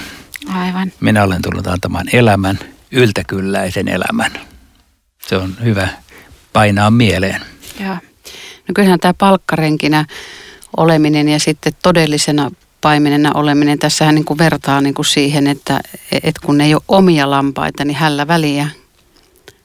Aivan. 0.53 0.91
Minä 0.99 1.23
olen 1.23 1.41
tullut 1.41 1.67
antamaan 1.67 2.07
elämän, 2.13 2.59
yltäkylläisen 2.91 3.87
elämän. 3.87 4.31
Se 5.27 5.37
on 5.37 5.55
hyvä 5.63 5.87
painaa 6.53 6.91
mieleen. 6.91 7.41
Joo. 7.79 7.97
No 8.67 8.73
kyllähän 8.75 8.99
tämä 8.99 9.13
palkkarenkinä 9.13 10.05
oleminen 10.77 11.29
ja 11.29 11.39
sitten 11.39 11.73
todellisena 11.83 12.51
paimenena 12.81 13.31
oleminen, 13.33 13.79
tässähän 13.79 14.15
niin 14.15 14.25
kuin 14.25 14.37
vertaa 14.37 14.81
niin 14.81 14.93
kuin 14.93 15.05
siihen, 15.05 15.47
että, 15.47 15.79
että 16.11 16.41
kun 16.45 16.57
ne 16.57 16.65
ei 16.65 16.73
ole 16.73 16.83
omia 16.87 17.29
lampaita, 17.29 17.85
niin 17.85 17.97
hällä 17.97 18.27
väliä, 18.27 18.67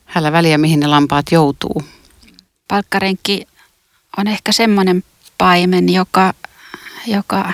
hällä 0.04 0.32
väliä, 0.32 0.58
mihin 0.58 0.80
ne 0.80 0.86
lampaat 0.86 1.26
joutuu. 1.32 1.84
Palkkarenki 2.68 3.46
on 4.16 4.28
ehkä 4.28 4.52
semmoinen 4.52 5.04
paimen, 5.38 5.88
joka, 5.88 6.34
joka 7.06 7.52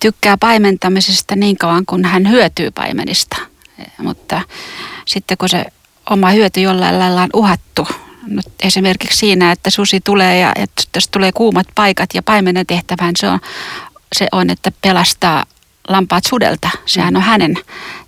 tykkää 0.00 0.36
paimentamisesta 0.36 1.36
niin 1.36 1.56
kauan, 1.56 1.86
kun 1.86 2.04
hän 2.04 2.28
hyötyy 2.28 2.70
paimenista. 2.70 3.36
Mutta 3.98 4.40
sitten 5.06 5.38
kun 5.38 5.48
se 5.48 5.64
oma 6.10 6.30
hyöty 6.30 6.60
jollain 6.60 6.98
lailla 6.98 7.22
on 7.22 7.30
uhattu, 7.34 7.88
no 8.26 8.42
esimerkiksi 8.62 9.16
siinä, 9.16 9.52
että 9.52 9.70
susi 9.70 10.00
tulee 10.00 10.38
ja 10.38 10.52
että 10.56 10.82
jos 10.94 11.08
tulee 11.08 11.32
kuumat 11.32 11.66
paikat 11.74 12.10
ja 12.14 12.22
paimenen 12.22 12.66
tehtävään 12.66 13.12
se 13.16 13.28
on, 13.28 13.38
se 14.16 14.28
on, 14.32 14.50
että 14.50 14.72
pelastaa 14.82 15.44
lampaat 15.92 16.24
sudelta. 16.24 16.70
Sehän 16.86 17.16
on 17.16 17.22
hänen 17.22 17.58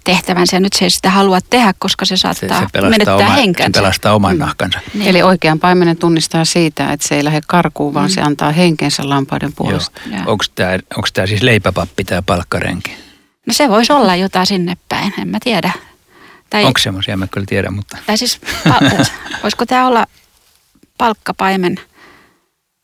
tehtävänsä 0.05 0.57
ja 0.57 0.61
nyt 0.61 0.73
se 0.73 0.85
ei 0.85 0.91
sitä 0.91 1.11
halua 1.11 1.41
tehdä, 1.41 1.75
koska 1.79 2.05
se 2.05 2.17
saattaa 2.17 2.61
se, 2.61 2.67
se 2.81 2.81
menettää 2.81 3.17
oma, 3.17 3.31
henkänsä. 3.31 3.79
Se 3.79 3.81
pelastaa 3.81 4.15
oman 4.15 4.37
mm. 4.37 4.41
nahkansa. 4.41 4.81
Niin. 4.95 5.09
Eli 5.09 5.23
oikean 5.23 5.61
paimenen 5.61 5.97
tunnistaa 5.97 6.45
siitä, 6.45 6.93
että 6.93 7.09
se 7.09 7.15
ei 7.15 7.25
lähde 7.25 7.41
karkuun, 7.47 7.95
vaan 7.95 8.11
mm. 8.11 8.15
se 8.15 8.21
antaa 8.21 8.53
henkensä 8.53 9.09
lampaiden 9.09 9.53
puolesta. 9.53 10.01
Onko 10.27 11.09
tämä 11.13 11.27
siis 11.27 11.43
leipäpappi 11.43 12.05
tämä 12.05 12.23
palkkarenki? 12.23 12.97
No 13.47 13.53
se 13.53 13.69
voisi 13.69 13.93
olla 13.93 14.17
jotain 14.17 14.47
sinne 14.47 14.77
päin, 14.89 15.15
en 15.19 15.29
mä 15.29 15.39
tiedä. 15.43 15.73
Tai, 16.51 16.65
Onko 16.65 16.81
semmoisia, 16.81 17.17
mä 17.17 17.27
kyllä 17.27 17.47
tiedä, 17.47 17.71
mutta... 17.71 17.99
Tai 18.07 18.19
siis, 18.19 18.41
voisiko 19.43 19.67
tämä 19.71 19.87
olla 19.87 20.07
palkkapaimen? 20.99 21.81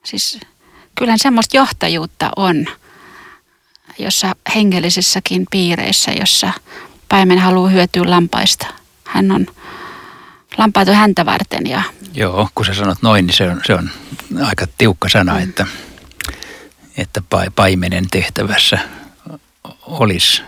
Siis 0.05 0.41
kyllähän 0.95 1.19
semmoista 1.19 1.57
johtajuutta 1.57 2.31
on 2.37 2.67
jossa 3.99 4.37
hengellisissäkin 4.55 5.47
piireissä, 5.51 6.11
jossa 6.21 6.53
paimen 7.09 7.39
haluaa 7.39 7.71
hyötyä 7.71 8.03
lampaista. 8.07 8.67
Hän 9.05 9.31
on 9.31 9.47
lampaatu 10.59 10.93
häntä 10.93 11.27
varten. 11.27 11.67
Ja... 11.67 11.83
Joo, 12.15 12.49
kun 12.55 12.67
sä 12.67 12.75
sanot 12.75 13.03
noin, 13.03 13.27
niin 13.27 13.37
se 13.37 13.51
on, 13.51 13.61
se 13.67 13.75
on 13.75 13.91
aika 14.47 14.67
tiukka 14.79 15.09
sana, 15.09 15.33
mm. 15.33 15.43
että, 15.43 15.67
että 16.97 17.23
paimenen 17.55 18.05
tehtävässä 18.11 18.79
olisi 19.83 20.43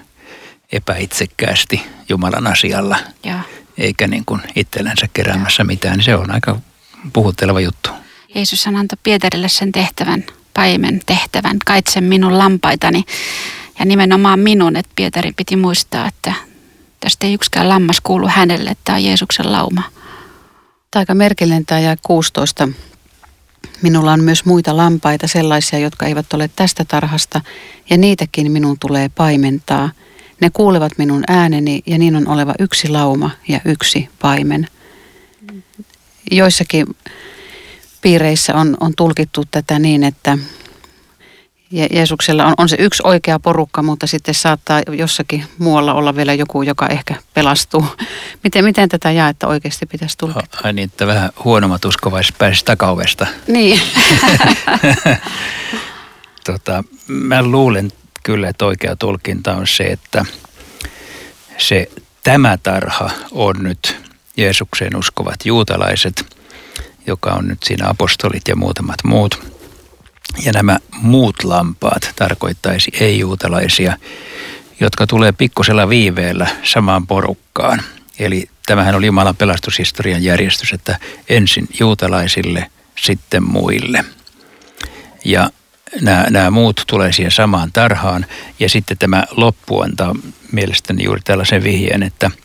epäitsekkäästi 0.73 1.83
Jumalan 2.09 2.47
asialla, 2.47 2.99
ja. 3.25 3.39
eikä 3.79 4.07
niin 4.07 4.25
kuin 4.25 4.41
itsellänsä 4.57 5.09
keräämässä 5.13 5.65
mitään, 5.65 5.97
niin 5.97 6.05
se 6.05 6.15
on 6.15 6.31
aika 6.31 6.61
puhutteleva 7.13 7.61
juttu. 7.61 7.91
Jeesus 8.35 8.67
antoi 8.67 8.99
Pietarille 9.03 9.49
sen 9.49 9.73
tehtävän 9.73 10.25
paimen 10.55 11.01
tehtävän, 11.07 11.57
kaitse 11.67 12.01
minun 12.01 12.39
lampaitani 12.39 13.05
ja 13.79 13.85
nimenomaan 13.85 14.39
minun, 14.39 14.77
että 14.77 14.93
Pietari 14.97 15.33
piti 15.37 15.57
muistaa, 15.57 16.09
että 16.09 16.35
tästä 17.01 17.27
ei 17.27 17.35
yksikään 17.35 17.69
lammas 17.69 18.01
kuulu 18.01 18.29
hänelle, 18.29 18.77
tämä 18.85 18.97
on 18.97 19.05
Jeesuksen 19.05 19.53
lauma. 19.53 19.83
Tämä 20.91 21.01
aika 21.01 21.15
merkillinen 21.15 21.67
tämä 21.67 21.81
jää 21.81 21.97
16. 22.03 22.69
Minulla 23.83 24.13
on 24.13 24.25
myös 24.25 24.45
muita 24.45 24.77
lampaita, 24.77 25.29
sellaisia, 25.29 25.79
jotka 25.79 26.07
eivät 26.07 26.33
ole 26.33 26.51
tästä 26.57 26.85
tarhasta, 26.85 27.41
ja 27.91 27.99
niitäkin 27.99 28.53
minun 28.53 28.77
tulee 28.79 29.09
paimentaa. 29.09 29.91
Ne 30.41 30.51
kuulevat 30.51 30.93
minun 30.99 31.25
ääneni, 31.29 31.83
ja 31.87 31.99
niin 31.99 32.17
on 32.17 32.29
oleva 32.29 32.55
yksi 32.59 32.89
lauma 32.89 33.31
ja 33.49 33.61
yksi 33.65 34.09
paimen. 34.19 34.69
Joissakin 36.31 36.87
piireissä 38.03 38.55
on, 38.55 38.77
on 38.81 38.93
tulkittu 38.97 39.45
tätä 39.51 39.79
niin, 39.79 40.05
että 40.05 40.39
Jeesuksella 41.73 42.47
on, 42.47 42.55
on 42.59 42.69
se 42.69 42.77
yksi 42.79 43.03
oikea 43.07 43.39
porukka, 43.39 43.83
mutta 43.83 44.07
sitten 44.07 44.35
saattaa 44.35 44.83
jossakin 44.89 45.45
muualla 45.59 45.95
olla 45.95 46.17
vielä 46.17 46.35
joku, 46.35 46.63
joka 46.63 46.87
ehkä 46.87 47.15
pelastuu. 47.35 47.87
Miten, 48.45 48.65
miten 48.65 48.89
tätä 48.89 49.11
jaetta 49.11 49.47
oikeasti 49.47 49.87
pitäisi 49.87 50.19
tulkita? 50.19 50.59
Ai 50.65 50.73
niin, 50.73 50.85
että 50.85 51.07
vähän 51.07 51.31
huonommat 51.45 51.85
uskovaiset 51.85 52.39
pääsisi 52.39 52.65
takauvesta. 52.65 53.27
Niin. 53.47 53.81
tota, 56.47 56.85
mä 57.07 57.43
luulen 57.43 57.93
kyllä, 58.23 58.49
että 58.49 58.67
oikea 58.67 58.97
tulkinta 58.97 59.55
on 59.55 59.67
se, 59.67 59.85
että 59.85 60.25
se 61.59 61.89
tämä 62.25 62.59
tarha 62.63 63.11
on 63.31 63.55
nyt 63.59 63.97
Jeesukseen 64.37 64.97
uskovat 64.97 65.37
juutalaiset– 65.47 66.25
joka 67.07 67.31
on 67.31 67.49
nyt 67.49 67.63
siinä 67.63 67.89
apostolit 67.89 68.49
ja 68.49 68.57
muutamat 68.57 69.05
muut. 69.05 69.53
Ja 70.45 70.53
nämä 70.53 70.79
muut 70.97 71.45
lampaat 71.45 72.13
tarkoittaisi 72.17 72.91
ei-juutalaisia, 73.01 73.97
jotka 74.81 75.07
tulee 75.07 75.33
pikkusella 75.33 75.89
viiveellä 75.89 76.47
samaan 76.63 77.07
porukkaan. 77.07 77.83
Eli 78.19 78.49
tämähän 78.67 78.95
oli 78.95 79.07
Jumalan 79.07 79.37
pelastushistorian 79.37 80.25
järjestys, 80.25 80.73
että 80.73 80.99
ensin 81.29 81.69
juutalaisille, 81.81 82.71
sitten 82.99 83.43
muille. 83.43 84.05
Ja 85.25 85.51
nämä, 86.01 86.27
nämä 86.31 86.51
muut 86.51 86.83
tulee 86.87 87.13
siihen 87.13 87.33
samaan 87.33 87.73
tarhaan. 87.73 88.27
Ja 88.59 88.69
sitten 88.69 88.99
tämä 88.99 89.25
loppu 89.31 89.81
antaa 89.81 90.17
mielestäni 90.53 91.05
juuri 91.05 91.21
tällaisen 91.25 91.65
vihjeen, 91.65 92.03
että– 92.03 92.31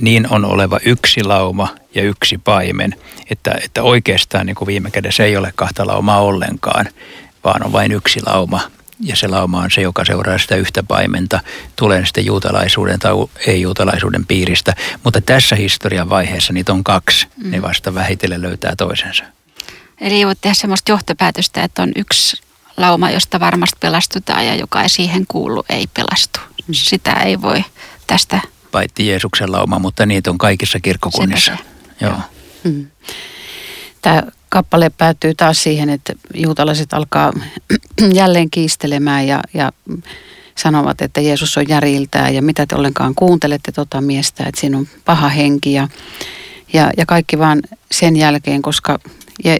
niin 0.00 0.26
on 0.30 0.44
oleva 0.44 0.78
yksi 0.84 1.24
lauma 1.24 1.68
ja 1.94 2.02
yksi 2.02 2.38
paimen, 2.38 2.94
että, 3.30 3.54
että 3.64 3.82
oikeastaan 3.82 4.46
niin 4.46 4.56
kuin 4.56 4.66
viime 4.66 4.90
kädessä 4.90 5.24
ei 5.24 5.36
ole 5.36 5.52
kahta 5.56 5.86
laumaa 5.86 6.20
ollenkaan, 6.20 6.86
vaan 7.44 7.66
on 7.66 7.72
vain 7.72 7.92
yksi 7.92 8.20
lauma 8.26 8.60
ja 9.00 9.16
se 9.16 9.28
lauma 9.28 9.60
on 9.60 9.70
se, 9.70 9.80
joka 9.80 10.04
seuraa 10.04 10.38
sitä 10.38 10.56
yhtä 10.56 10.82
paimenta, 10.82 11.40
tulee 11.76 12.06
sitten 12.06 12.26
juutalaisuuden 12.26 12.98
tai 12.98 13.12
ei-juutalaisuuden 13.46 14.26
piiristä. 14.26 14.74
Mutta 15.04 15.20
tässä 15.20 15.56
historian 15.56 16.08
vaiheessa 16.08 16.52
niitä 16.52 16.72
on 16.72 16.84
kaksi, 16.84 17.26
mm. 17.36 17.50
ne 17.50 17.62
vasta 17.62 17.94
vähitellen 17.94 18.42
löytää 18.42 18.76
toisensa. 18.76 19.24
Eli 20.00 20.14
ei 20.14 20.26
voi 20.26 20.36
tehdä 20.40 20.54
sellaista 20.54 20.92
johtopäätöstä, 20.92 21.64
että 21.64 21.82
on 21.82 21.92
yksi 21.96 22.42
lauma, 22.76 23.10
josta 23.10 23.40
varmasti 23.40 23.76
pelastutaan 23.80 24.46
ja 24.46 24.54
joka 24.54 24.82
ei 24.82 24.88
siihen 24.88 25.24
kuulu, 25.28 25.64
ei 25.68 25.86
pelastu. 25.94 26.40
Mm. 26.66 26.74
Sitä 26.74 27.12
ei 27.12 27.42
voi 27.42 27.64
tästä. 28.06 28.40
Paitsi 28.72 29.06
Jeesuksen 29.06 29.52
lauma, 29.52 29.78
mutta 29.78 30.06
niitä 30.06 30.30
on 30.30 30.38
kaikissa 30.38 30.80
kirkkokunnissa. 30.80 31.56
Joo. 32.00 32.20
Mm. 32.64 32.86
Tämä 34.02 34.22
kappale 34.48 34.90
päättyy 34.90 35.34
taas 35.34 35.62
siihen, 35.62 35.90
että 35.90 36.12
juutalaiset 36.34 36.92
alkaa 36.92 37.32
jälleen 38.12 38.50
kiistelemään 38.50 39.26
ja, 39.26 39.40
ja 39.54 39.72
sanovat, 40.58 41.02
että 41.02 41.20
Jeesus 41.20 41.58
on 41.58 41.68
järiltään 41.68 42.34
ja 42.34 42.42
mitä 42.42 42.66
te 42.66 42.76
ollenkaan 42.76 43.14
kuuntelette 43.14 43.72
tota 43.72 44.00
miestä, 44.00 44.44
että 44.44 44.60
siinä 44.60 44.78
on 44.78 44.88
paha 45.04 45.28
henki 45.28 45.72
ja, 45.72 45.88
ja, 46.72 46.90
ja 46.96 47.06
kaikki 47.06 47.38
vaan 47.38 47.62
sen 47.92 48.16
jälkeen, 48.16 48.62
koska 48.62 48.98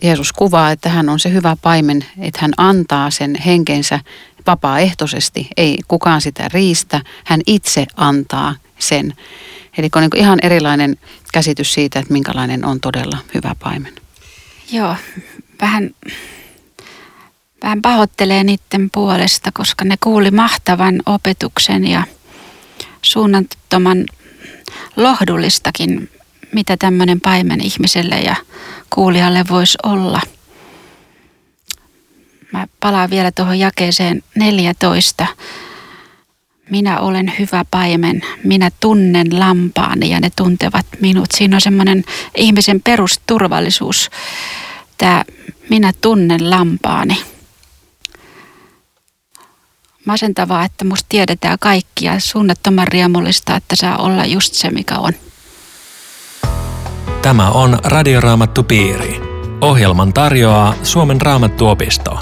Jeesus 0.02 0.32
kuvaa, 0.32 0.70
että 0.70 0.88
hän 0.88 1.08
on 1.08 1.20
se 1.20 1.32
hyvä 1.32 1.56
paimen, 1.62 2.04
että 2.18 2.38
hän 2.40 2.52
antaa 2.56 3.10
sen 3.10 3.34
henkensä 3.46 4.00
vapaaehtoisesti, 4.46 5.48
ei 5.56 5.78
kukaan 5.88 6.20
sitä 6.20 6.48
riistä, 6.48 7.00
hän 7.24 7.40
itse 7.46 7.86
antaa 7.96 8.54
sen. 8.78 9.14
Eli 9.78 9.88
on 9.94 10.02
niin 10.02 10.16
ihan 10.16 10.38
erilainen 10.42 10.96
käsitys 11.32 11.74
siitä, 11.74 11.98
että 11.98 12.12
minkälainen 12.12 12.64
on 12.64 12.80
todella 12.80 13.18
hyvä 13.34 13.54
paimen. 13.62 13.94
Joo, 14.72 14.96
vähän, 15.60 15.90
vähän 17.62 17.82
pahoittelee 17.82 18.44
niiden 18.44 18.90
puolesta, 18.92 19.50
koska 19.52 19.84
ne 19.84 19.96
kuuli 20.00 20.30
mahtavan 20.30 21.02
opetuksen 21.06 21.86
ja 21.86 22.04
suunnattoman 23.02 24.06
lohdullistakin, 24.96 26.10
mitä 26.52 26.76
tämmöinen 26.76 27.20
paimen 27.20 27.60
ihmiselle 27.60 28.20
ja 28.20 28.36
kuulijalle 28.90 29.44
voisi 29.50 29.78
olla. 29.82 30.20
Mä 32.52 32.66
palaan 32.80 33.10
vielä 33.10 33.32
tuohon 33.32 33.58
jakeeseen 33.58 34.22
14 34.34 35.26
minä 36.70 37.00
olen 37.00 37.32
hyvä 37.38 37.64
paimen, 37.70 38.22
minä 38.44 38.70
tunnen 38.80 39.40
lampaani 39.40 40.10
ja 40.10 40.20
ne 40.20 40.30
tuntevat 40.36 40.86
minut. 41.00 41.26
Siinä 41.34 41.56
on 41.56 41.60
semmoinen 41.60 42.04
ihmisen 42.34 42.82
perusturvallisuus, 42.82 44.10
tämä 44.98 45.24
minä 45.70 45.92
tunnen 46.00 46.50
lampaani. 46.50 47.22
Masentavaa, 50.04 50.64
että 50.64 50.84
musta 50.84 51.06
tiedetään 51.08 51.58
kaikki 51.60 52.06
ja 52.06 52.20
suunnattoman 52.20 52.88
riemullista, 52.88 53.56
että 53.56 53.76
saa 53.76 53.96
olla 53.96 54.26
just 54.26 54.54
se, 54.54 54.70
mikä 54.70 54.98
on. 54.98 55.12
Tämä 57.22 57.50
on 57.50 57.78
Radioraamattu 57.84 58.62
Piiri. 58.62 59.20
Ohjelman 59.60 60.12
tarjoaa 60.12 60.74
Suomen 60.82 61.20
raamattuopisto. 61.20 62.18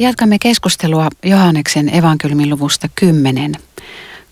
Jatkamme 0.00 0.38
keskustelua 0.38 1.08
Johanneksen 1.22 1.94
evankeliumin 1.94 2.50
luvusta 2.50 2.88
10. 2.94 3.52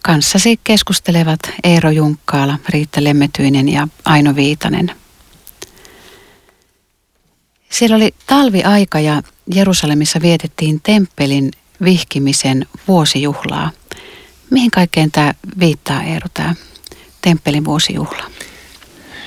Kanssasi 0.02 0.60
keskustelevat 0.64 1.40
Eero 1.64 1.90
Junkkaala, 1.90 2.58
Riitta 2.68 3.04
Lemmetyinen 3.04 3.68
ja 3.68 3.88
Aino 4.04 4.34
Viitanen. 4.34 4.92
Siellä 7.70 7.96
oli 7.96 8.14
talviaika 8.26 9.00
ja 9.00 9.22
Jerusalemissa 9.54 10.20
vietettiin 10.22 10.80
temppelin 10.82 11.50
vihkimisen 11.84 12.66
vuosijuhlaa. 12.88 13.70
Mihin 14.50 14.70
kaikkeen 14.70 15.10
tämä 15.10 15.34
viittaa, 15.58 16.02
Eero, 16.02 16.26
tämä 16.34 16.54
temppelin 17.22 17.64
vuosijuhla? 17.64 18.24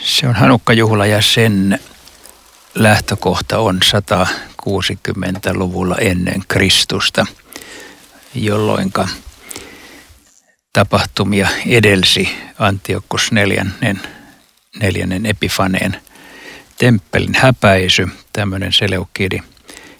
Se 0.03 0.27
on 0.27 0.35
Hanukka-juhla 0.35 1.05
ja 1.05 1.21
sen 1.21 1.79
lähtökohta 2.75 3.59
on 3.59 3.79
160-luvulla 4.61 5.95
ennen 5.97 6.43
Kristusta, 6.47 7.25
jolloin 8.35 8.93
tapahtumia 10.73 11.49
edelsi 11.67 12.29
Antiochus 12.59 13.31
neljännen, 13.31 14.01
neljännen 14.79 15.25
Epifaneen 15.25 15.97
temppelin 16.77 17.35
häpäisy. 17.35 18.07
Tämmöinen 18.33 18.73
Seleukidi 18.73 19.39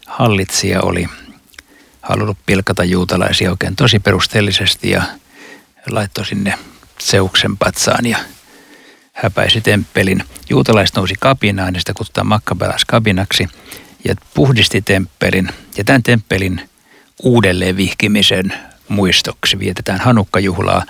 hallitsija 0.08 0.82
oli 0.82 1.08
halunnut 2.02 2.38
pilkata 2.46 2.84
juutalaisia 2.84 3.52
oikein 3.52 3.76
tosi 3.76 4.00
perusteellisesti 4.00 4.90
ja 4.90 5.04
laittoi 5.90 6.26
sinne 6.26 6.54
Seuksen 7.00 7.58
patsaan 7.58 8.06
ja 8.06 8.18
häpäisi 9.14 9.62
temppelin. 9.62 10.24
Juutalaiset 10.50 10.96
nousi 10.96 11.16
kapinaan 11.20 11.74
ja 11.74 11.80
sitä 11.80 11.94
kutsutaan 11.94 12.28
makkabelas 12.28 12.86
kabinaksi 12.86 13.48
ja 14.04 14.16
puhdisti 14.34 14.82
temppelin. 14.82 15.50
Ja 15.78 15.84
tämän 15.84 16.04
temppelin 16.04 16.62
uudelleen 17.24 17.78
vihkimisen 17.78 18.54
muistoksi 18.88 19.60
vietetään 19.60 20.00
Hanukka-juhlaa. 20.00 20.86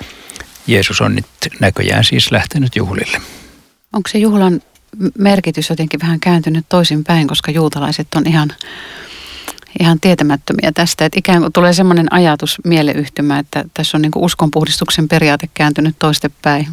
Jeesus 0.67 1.02
on 1.02 1.15
nyt 1.15 1.26
näköjään 1.60 2.04
siis 2.04 2.32
lähtenyt 2.32 2.76
juhlille. 2.76 3.21
Onko 3.93 4.10
se 4.10 4.17
juhlan 4.17 4.62
merkitys 5.17 5.69
jotenkin 5.69 6.00
vähän 6.00 6.19
kääntynyt 6.19 6.65
toisinpäin, 6.69 7.28
koska 7.28 7.52
juutalaiset 7.52 8.08
on 8.15 8.28
ihan, 8.28 8.54
ihan 9.80 10.00
tietämättömiä 10.00 10.71
tästä. 10.71 11.06
Että 11.06 11.19
ikään 11.19 11.41
kuin 11.41 11.54
tulee 11.54 11.74
semmoinen 11.74 12.13
ajatus, 12.13 12.58
mieleyhtymä, 12.65 13.39
että 13.39 13.65
tässä 13.74 13.97
on 13.97 14.02
niin 14.02 14.12
uskonpuhdistuksen 14.15 15.08
periaate 15.08 15.50
kääntynyt 15.54 15.95
toistepäin. 16.00 16.67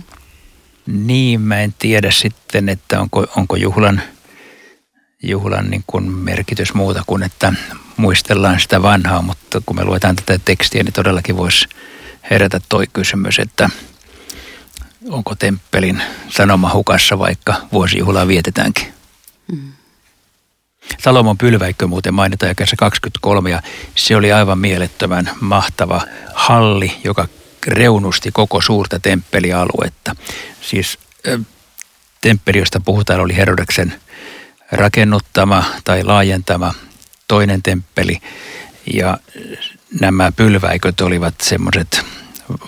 Niin, 0.87 1.41
mä 1.41 1.61
en 1.61 1.75
tiedä 1.79 2.11
sitten, 2.11 2.69
että 2.69 3.01
onko, 3.01 3.27
onko 3.37 3.57
juhlan, 3.57 4.03
juhlan 5.23 5.71
niin 5.71 5.85
kuin 5.87 6.11
merkitys 6.11 6.75
muuta 6.75 7.03
kuin, 7.07 7.23
että 7.23 7.53
muistellaan 7.97 8.61
sitä 8.61 8.83
vanhaa, 8.83 9.23
mutta 9.23 9.61
kun 9.67 9.77
me 9.77 9.85
luetaan 9.85 10.17
tätä 10.17 10.41
tekstiä, 10.45 10.83
niin 10.83 10.93
todellakin 10.93 11.37
voisi 11.37 11.69
herätä 12.31 12.61
toi 12.69 12.87
kysymys, 12.93 13.39
että 13.39 13.71
onko 15.11 15.35
temppelin 15.35 16.03
sanoma 16.29 16.73
hukassa, 16.73 17.19
vaikka 17.19 17.55
vuosijuhlaa 17.73 18.29
vietetäänkin. 18.29 18.93
Mm. 19.53 19.73
Salomon 20.99 21.39
pylväikkö 21.39 21.87
muuten 21.87 22.15
mainitaan 22.15 22.51
jakessa 22.51 22.77
23 22.77 23.51
ja 23.51 23.63
se 23.95 24.17
oli 24.17 24.33
aivan 24.33 24.59
mielettömän 24.59 25.31
mahtava 25.41 26.03
halli, 26.35 26.93
joka 27.05 27.29
reunusti 27.67 28.31
koko 28.33 28.61
suurta 28.61 29.01
temppelialuetta. 29.01 30.17
Siis 30.61 30.99
temppeli, 32.21 32.59
josta 32.59 32.81
puhutaan, 32.81 33.21
oli 33.21 33.37
Herodeksen 33.37 33.95
rakennuttama 34.73 35.65
tai 35.85 36.05
laajentama 36.05 36.75
toinen 37.29 37.63
temppeli. 37.63 38.19
Ja 38.95 39.19
nämä 40.01 40.33
pylväiköt 40.33 41.01
olivat 41.01 41.35
semmoiset 41.43 42.01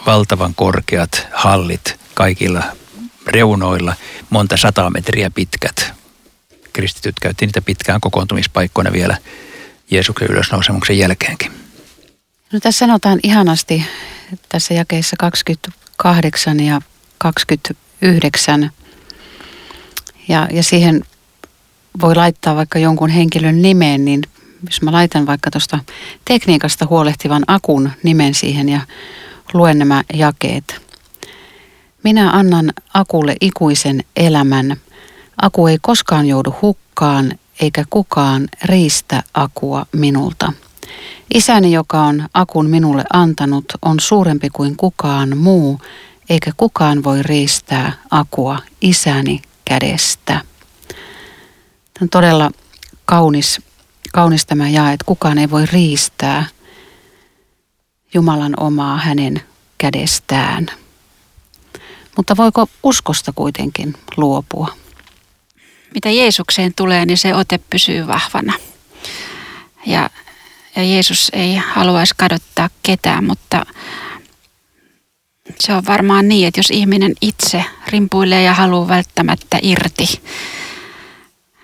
valtavan 0.07 0.55
korkeat 0.55 1.27
hallit 1.33 2.01
kaikilla 2.15 2.63
reunoilla, 3.27 3.95
monta 4.31 4.57
sataa 4.57 4.91
metriä 4.91 5.31
pitkät. 5.31 5.93
Kristityt 6.73 7.21
käytti 7.21 7.47
niitä 7.47 7.63
pitkään 7.63 8.01
kokoontumispaikkoina 8.01 8.93
vielä 8.93 9.17
Jeesuksen 9.91 10.29
ylösnousemuksen 10.31 10.99
jälkeenkin. 10.99 11.53
No 12.53 12.61
tässä 12.61 12.79
sanotaan 12.79 13.21
ihanasti 13.23 13.85
tässä 14.49 14.75
jakeessa 14.75 15.17
28 15.19 16.61
ja 16.61 16.81
29. 17.19 18.71
Ja, 20.29 20.49
ja 20.53 20.63
siihen 20.63 21.05
voi 22.01 22.15
laittaa 22.15 22.57
vaikka 22.57 22.79
jonkun 22.79 23.11
henkilön 23.11 23.63
nimeen, 23.63 24.05
niin 24.05 24.23
jos 24.65 24.83
mä 24.83 24.93
laitan 24.93 25.27
vaikka 25.27 25.51
tuosta 25.51 25.79
tekniikasta 26.25 26.87
huolehtivan 26.91 27.43
akun 27.47 27.91
nimen 28.03 28.35
siihen 28.35 28.69
ja 28.69 28.81
luen 29.53 29.79
nämä 29.79 30.03
jakeet. 30.15 30.81
Minä 32.05 32.31
annan 32.31 32.73
akulle 32.95 33.37
ikuisen 33.41 34.05
elämän. 34.17 34.77
Aku 35.43 35.67
ei 35.67 35.79
koskaan 35.83 36.27
joudu 36.27 36.55
hukkaan, 36.63 37.33
eikä 37.61 37.85
kukaan 37.91 38.49
riistä 38.65 39.23
akua 39.35 39.87
minulta. 39.93 40.53
Isäni, 41.35 41.73
joka 41.73 42.01
on 42.01 42.29
akun 42.35 42.71
minulle 42.71 43.05
antanut, 43.13 43.65
on 43.83 44.01
suurempi 44.01 44.51
kuin 44.51 44.77
kukaan 44.77 45.39
muu, 45.39 45.81
eikä 46.31 46.51
kukaan 46.57 47.05
voi 47.05 47.23
riistää 47.23 47.93
akua 48.11 48.59
isäni 48.81 49.43
kädestä. 49.65 50.50
Tämä 52.01 52.07
on 52.07 52.11
todella 52.11 52.51
kaunis, 53.05 53.61
kaunis 54.13 54.47
tämä 54.47 54.69
jae, 54.69 54.93
että 54.93 55.05
kukaan 55.05 55.39
ei 55.39 55.51
voi 55.51 55.67
riistää 55.67 56.47
Jumalan 58.15 58.55
omaa 58.61 58.97
hänen 58.97 59.43
kädestään. 59.79 60.67
Mutta 62.17 62.37
voiko 62.37 62.69
uskosta 62.83 63.33
kuitenkin 63.33 63.97
luopua? 64.17 64.77
Mitä 65.95 66.11
Jeesukseen 66.11 66.73
tulee, 66.77 67.07
niin 67.07 67.19
se 67.19 67.35
ote 67.35 67.61
pysyy 67.71 68.07
vahvana. 68.07 68.53
Ja 69.87 70.11
ja 70.77 70.85
Jeesus 70.85 71.31
ei 71.33 71.57
haluaisi 71.57 72.15
kadottaa 72.17 72.71
ketään, 72.83 73.25
mutta 73.25 73.67
se 75.61 75.75
on 75.75 75.87
varmaan 75.87 76.29
niin, 76.29 76.49
että 76.49 76.61
jos 76.61 76.71
ihminen 76.71 77.13
itse 77.21 77.65
rimpuilee 77.87 78.43
ja 78.43 78.55
haluaa 78.55 78.89
välttämättä 78.89 79.59
irti. 79.63 80.23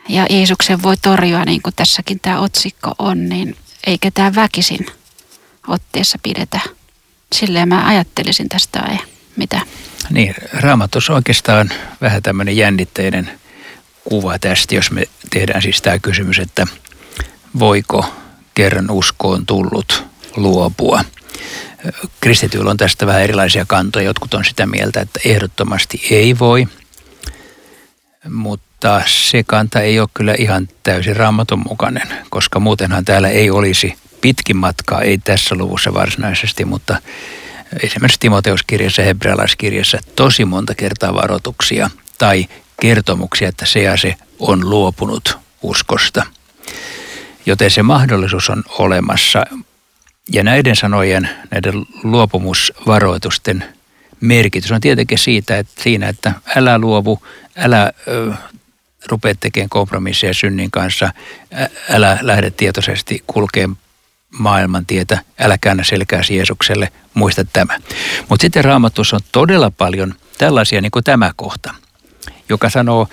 Ja 0.09 0.27
Jeesuksen 0.31 0.83
voi 0.83 0.97
torjua, 0.97 1.45
niin 1.45 1.63
kuin 1.63 1.75
tässäkin 1.77 2.21
tämä 2.21 2.41
otsikko 2.41 2.95
on, 2.99 3.29
niin 3.29 3.57
ei 3.87 3.99
ketään 3.99 4.35
väkisin 4.35 4.87
otteessa 5.69 6.19
pidetä. 6.23 6.61
Silleen 7.33 7.69
mä 7.69 7.87
ajattelisin 7.87 8.49
tästä 8.49 8.81
ai, 8.81 8.99
mitä. 9.37 9.61
Niin, 10.11 10.35
raamatus 10.53 11.11
oikeastaan 11.11 11.71
vähän 12.01 12.23
tämmöinen 12.23 12.57
jännitteinen 12.57 13.31
kuva 14.05 14.39
tästä, 14.39 14.75
jos 14.75 14.91
me 14.91 15.03
tehdään 15.31 15.63
siis 15.63 15.83
tämä 15.83 15.99
kysymys, 15.99 16.39
että 16.39 16.67
voiko 17.59 18.15
kerran 18.55 18.91
uskoon 18.91 19.47
tullut 19.47 20.05
luopua. 20.37 21.05
Kristityillä 22.21 22.71
on 22.71 22.77
tästä 22.77 23.07
vähän 23.07 23.23
erilaisia 23.23 23.65
kantoja. 23.69 24.05
Jotkut 24.05 24.35
on 24.35 24.45
sitä 24.45 24.67
mieltä, 24.67 25.01
että 25.01 25.21
ehdottomasti 25.25 26.07
ei 26.11 26.39
voi, 26.39 26.69
mutta 28.29 28.66
se 29.07 29.45
kanta 29.45 29.81
ei 29.81 30.01
ole 30.01 30.09
kyllä 30.15 30.35
ihan 30.39 30.69
täysin 30.83 31.17
raamatun 31.17 31.63
mukainen, 31.69 32.09
koska 32.31 32.61
muutenhan 32.61 33.05
täällä 33.05 33.29
ei 33.29 33.51
olisi 33.51 33.95
pitkin 34.21 34.57
matkaa, 34.57 35.03
ei 35.03 35.19
tässä 35.19 35.55
luvussa 35.55 35.95
varsinaisesti, 35.95 36.65
mutta 36.65 36.97
esimerkiksi 37.83 38.21
Timoteuskirjassa 38.21 39.03
ja 39.03 39.07
hebrealaiskirjassa 39.07 39.99
tosi 40.17 40.45
monta 40.45 40.75
kertaa 40.75 41.15
varoituksia 41.15 41.91
tai 42.19 42.49
kertomuksia, 42.81 43.49
että 43.49 43.67
se 43.67 43.83
ja 43.83 43.97
se 43.97 44.15
on 44.39 44.71
luopunut 44.71 45.39
uskosta. 45.63 46.27
Joten 47.47 47.71
se 47.71 47.83
mahdollisuus 47.83 48.51
on 48.51 48.65
olemassa. 48.69 49.45
Ja 50.33 50.43
näiden 50.43 50.77
sanojen, 50.77 51.29
näiden 51.51 51.87
luopumusvaroitusten 52.03 53.65
merkitys 54.21 54.73
on 54.73 54.81
tietenkin 54.81 55.19
siitä, 55.19 55.59
että 55.59 55.83
siinä, 55.83 56.09
että 56.09 56.33
älä 56.57 56.79
luovu, 56.79 57.23
älä 57.57 57.93
ö, 58.09 58.33
rupea 59.09 59.35
tekemään 59.35 59.69
kompromisseja 59.69 60.35
synnin 60.35 60.71
kanssa, 60.71 61.13
älä 61.91 62.19
lähde 62.23 62.51
tietoisesti 62.51 63.25
kulkemaan 63.27 63.79
maailmantietä, 64.39 65.19
älä 65.39 65.59
käännä 65.59 65.85
selkääsi 65.85 66.37
Jeesukselle, 66.37 66.93
muista 67.15 67.45
tämä. 67.45 67.79
Mutta 68.29 68.43
sitten 68.43 68.65
raamatussa 68.65 69.17
on 69.17 69.23
todella 69.33 69.71
paljon 69.71 70.15
tällaisia 70.39 70.81
niin 70.81 70.91
kuin 70.91 71.05
tämä 71.05 71.33
kohta, 71.37 71.75
joka 72.49 72.71
sanoo 72.71 73.09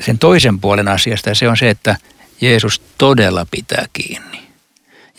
sen 0.00 0.18
toisen 0.18 0.60
puolen 0.60 0.88
asiasta 0.88 1.28
ja 1.28 1.34
se 1.34 1.48
on 1.48 1.56
se, 1.56 1.70
että 1.70 1.96
Jeesus 2.40 2.82
todella 2.98 3.46
pitää 3.50 3.84
kiinni. 3.92 4.41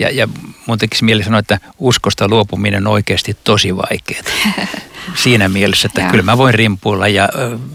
Ja, 0.04 0.10
ja 0.12 0.28
mun 0.66 0.78
tekisi 0.78 1.04
mieli 1.04 1.24
sanoa, 1.24 1.40
että 1.40 1.60
uskosta 1.80 2.28
luopuminen 2.28 2.88
on 2.88 2.94
oikeasti 2.94 3.38
tosi 3.44 3.78
vaikeaa. 3.78 4.24
Siinä 5.24 5.50
mielessä, 5.50 5.88
että 5.88 6.12
kyllä 6.12 6.24
mä 6.24 6.38
voin 6.38 6.54
rimpuilla 6.54 7.08
ja 7.08 7.30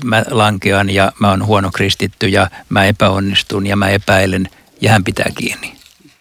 mä 0.05 0.25
lankean 0.31 0.91
ja 0.91 1.12
mä 1.21 1.31
oon 1.31 1.47
huono 1.47 1.71
kristitty 1.71 2.29
ja 2.29 2.51
mä 2.69 2.85
epäonnistun 2.85 3.67
ja 3.67 3.77
mä 3.77 3.88
epäilen 3.88 4.49
ja 4.81 4.91
hän 4.91 5.05
pitää 5.05 5.27
kiinni. 5.38 5.73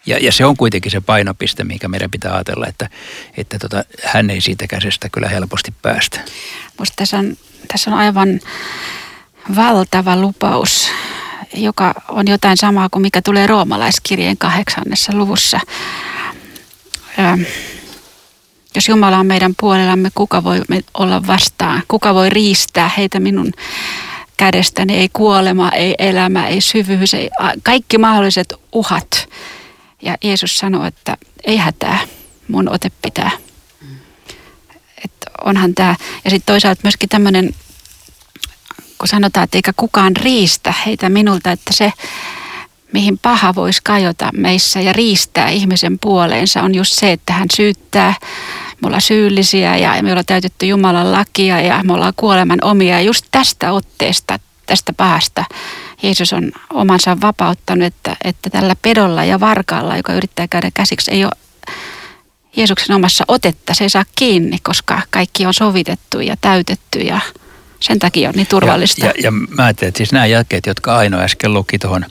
Ja, 0.05 0.17
ja 0.17 0.31
se 0.31 0.45
on 0.45 0.57
kuitenkin 0.57 0.91
se 0.91 1.01
painopiste, 1.01 1.63
mikä 1.63 1.87
meidän 1.87 2.11
pitää 2.11 2.33
ajatella, 2.33 2.67
että, 2.67 2.89
että 3.37 3.59
tota, 3.59 3.83
hän 4.03 4.29
ei 4.29 4.41
siitä 4.41 4.67
käsestä 4.67 5.09
kyllä 5.09 5.29
helposti 5.29 5.73
päästä. 5.81 6.19
Musta 6.79 6.95
tässä 6.95 7.17
on, 7.17 7.37
tässä 7.67 7.91
on 7.91 7.97
aivan 7.97 8.39
valtava 9.55 10.15
lupaus, 10.15 10.89
joka 11.53 11.93
on 12.09 12.27
jotain 12.27 12.57
samaa 12.57 12.89
kuin 12.89 13.01
mikä 13.01 13.21
tulee 13.21 13.47
roomalaiskirjeen 13.47 14.37
kahdeksannessa 14.37 15.13
luvussa. 15.15 15.59
Jos 18.75 18.87
Jumala 18.89 19.17
on 19.17 19.25
meidän 19.25 19.53
puolellamme, 19.59 20.09
kuka 20.15 20.43
voi 20.43 20.61
olla 20.93 21.27
vastaan? 21.27 21.83
Kuka 21.87 22.13
voi 22.13 22.29
riistää 22.29 22.91
heitä 22.97 23.19
minun 23.19 23.51
kädestäni? 24.37 24.95
Ei 24.97 25.09
kuolema, 25.13 25.69
ei 25.69 25.95
elämä, 25.99 26.47
ei 26.47 26.61
syvyys, 26.61 27.13
ei, 27.13 27.29
kaikki 27.63 27.97
mahdolliset 27.97 28.53
uhat 28.71 29.29
ja 30.01 30.17
Jeesus 30.23 30.57
sanoi, 30.57 30.87
että 30.87 31.17
ei 31.43 31.57
hätää, 31.57 31.99
mun 32.47 32.69
ote 32.69 32.91
pitää. 33.01 33.31
Että 35.05 35.31
onhan 35.45 35.75
tämä. 35.75 35.95
Ja 36.25 36.29
sitten 36.29 36.53
toisaalta 36.53 36.81
myöskin 36.83 37.09
tämmöinen, 37.09 37.55
kun 38.97 39.07
sanotaan, 39.07 39.43
että 39.43 39.57
eikä 39.57 39.73
kukaan 39.77 40.15
riistä 40.15 40.73
heitä 40.85 41.09
minulta, 41.09 41.51
että 41.51 41.73
se, 41.73 41.93
mihin 42.93 43.17
paha 43.17 43.55
voisi 43.55 43.81
kajota 43.83 44.29
meissä 44.33 44.81
ja 44.81 44.93
riistää 44.93 45.49
ihmisen 45.49 45.99
puoleensa, 45.99 46.61
on 46.61 46.75
just 46.75 46.93
se, 46.93 47.11
että 47.11 47.33
hän 47.33 47.47
syyttää. 47.55 48.13
Me 48.81 48.85
ollaan 48.85 49.01
syyllisiä 49.01 49.77
ja 49.77 50.03
me 50.03 50.09
ollaan 50.09 50.25
täytetty 50.25 50.65
Jumalan 50.65 51.11
lakia 51.11 51.61
ja 51.61 51.83
me 51.83 51.93
ollaan 51.93 52.13
kuoleman 52.15 52.59
omia. 52.61 52.95
Ja 52.95 53.01
just 53.01 53.25
tästä 53.31 53.71
otteesta, 53.71 54.39
tästä 54.65 54.93
pahasta 54.93 55.45
Jeesus 56.03 56.33
on 56.33 56.51
omansa 56.73 57.17
vapauttanut, 57.21 57.85
että, 57.85 58.15
että 58.23 58.49
tällä 58.49 58.75
pedolla 58.81 59.23
ja 59.23 59.39
varkaalla, 59.39 59.97
joka 59.97 60.13
yrittää 60.13 60.47
käydä 60.47 60.71
käsiksi, 60.73 61.11
ei 61.11 61.25
ole 61.25 61.31
Jeesuksen 62.55 62.95
omassa 62.95 63.23
otetta. 63.27 63.73
Se 63.73 63.83
ei 63.83 63.89
saa 63.89 64.05
kiinni, 64.15 64.57
koska 64.63 65.01
kaikki 65.09 65.45
on 65.45 65.53
sovitettu 65.53 66.19
ja 66.19 66.35
täytetty 66.41 66.99
ja 66.99 67.19
sen 67.79 67.99
takia 67.99 68.29
on 68.29 68.35
niin 68.35 68.47
turvallista. 68.47 69.05
Ja, 69.05 69.13
ja, 69.15 69.21
ja 69.23 69.31
mä 69.31 69.65
ajattelen, 69.65 69.87
että 69.87 69.97
siis 69.97 70.11
nämä 70.11 70.25
jälkeet, 70.25 70.65
jotka 70.65 70.97
Aino 70.97 71.19
äsken 71.19 71.53
luki 71.53 71.79
tuohon 71.79 72.05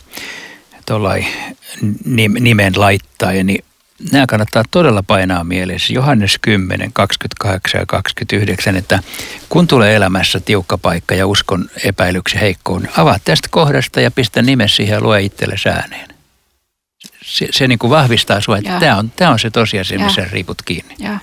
nimen 2.40 2.72
laittaa, 2.76 3.32
niin 3.32 3.64
nämä 4.12 4.26
kannattaa 4.26 4.62
todella 4.70 5.02
painaa 5.02 5.44
mielessä. 5.44 5.92
Johannes 5.92 6.38
10, 6.42 6.90
28 6.92 7.80
ja 7.80 7.86
29, 7.86 8.76
että 8.76 8.98
kun 9.48 9.66
tulee 9.66 9.96
elämässä 9.96 10.40
tiukka 10.40 10.78
paikka 10.78 11.14
ja 11.14 11.26
uskon 11.26 11.70
epäilyksi 11.84 12.40
heikkoon, 12.40 12.82
niin 12.82 12.92
avaa 12.96 13.18
tästä 13.24 13.48
kohdasta 13.50 14.00
ja 14.00 14.10
pistä 14.10 14.42
nimes 14.42 14.76
siihen 14.76 14.94
ja 14.94 15.00
lue 15.00 15.22
itselle 15.22 15.56
ääneen. 15.66 16.08
Se, 17.22 17.48
se 17.50 17.68
niin 17.68 17.78
kuin 17.78 17.90
vahvistaa 17.90 18.40
sinua, 18.40 18.58
että 18.58 18.80
tämä 18.80 18.96
on, 18.96 19.10
tämä 19.10 19.30
on 19.30 19.38
se 19.38 19.50
tosiasia, 19.50 19.98
missä 19.98 20.24
riiput 20.30 20.62
kiinni. 20.62 20.94
Ja. 20.98 21.18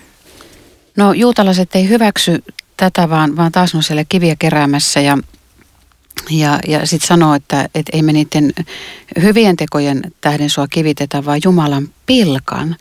No 0.97 1.13
juutalaiset 1.13 1.75
ei 1.75 1.89
hyväksy 1.89 2.43
tätä, 2.77 3.09
vaan, 3.09 3.35
vaan 3.35 3.51
taas 3.51 3.75
on 3.75 3.83
siellä 3.83 4.03
kiviä 4.09 4.35
keräämässä 4.39 4.99
ja 4.99 5.17
ja, 6.29 6.59
ja 6.67 6.87
sitten 6.87 7.07
sanoo, 7.07 7.33
että 7.33 7.69
et 7.75 7.85
ei 7.93 8.01
me 8.01 8.13
niiden 8.13 8.53
hyvien 9.21 9.55
tekojen 9.55 10.01
tähden 10.21 10.49
sua 10.49 10.67
kivitetä, 10.67 11.25
vaan 11.25 11.39
Jumalan 11.43 11.89
pilkan. 12.05 12.75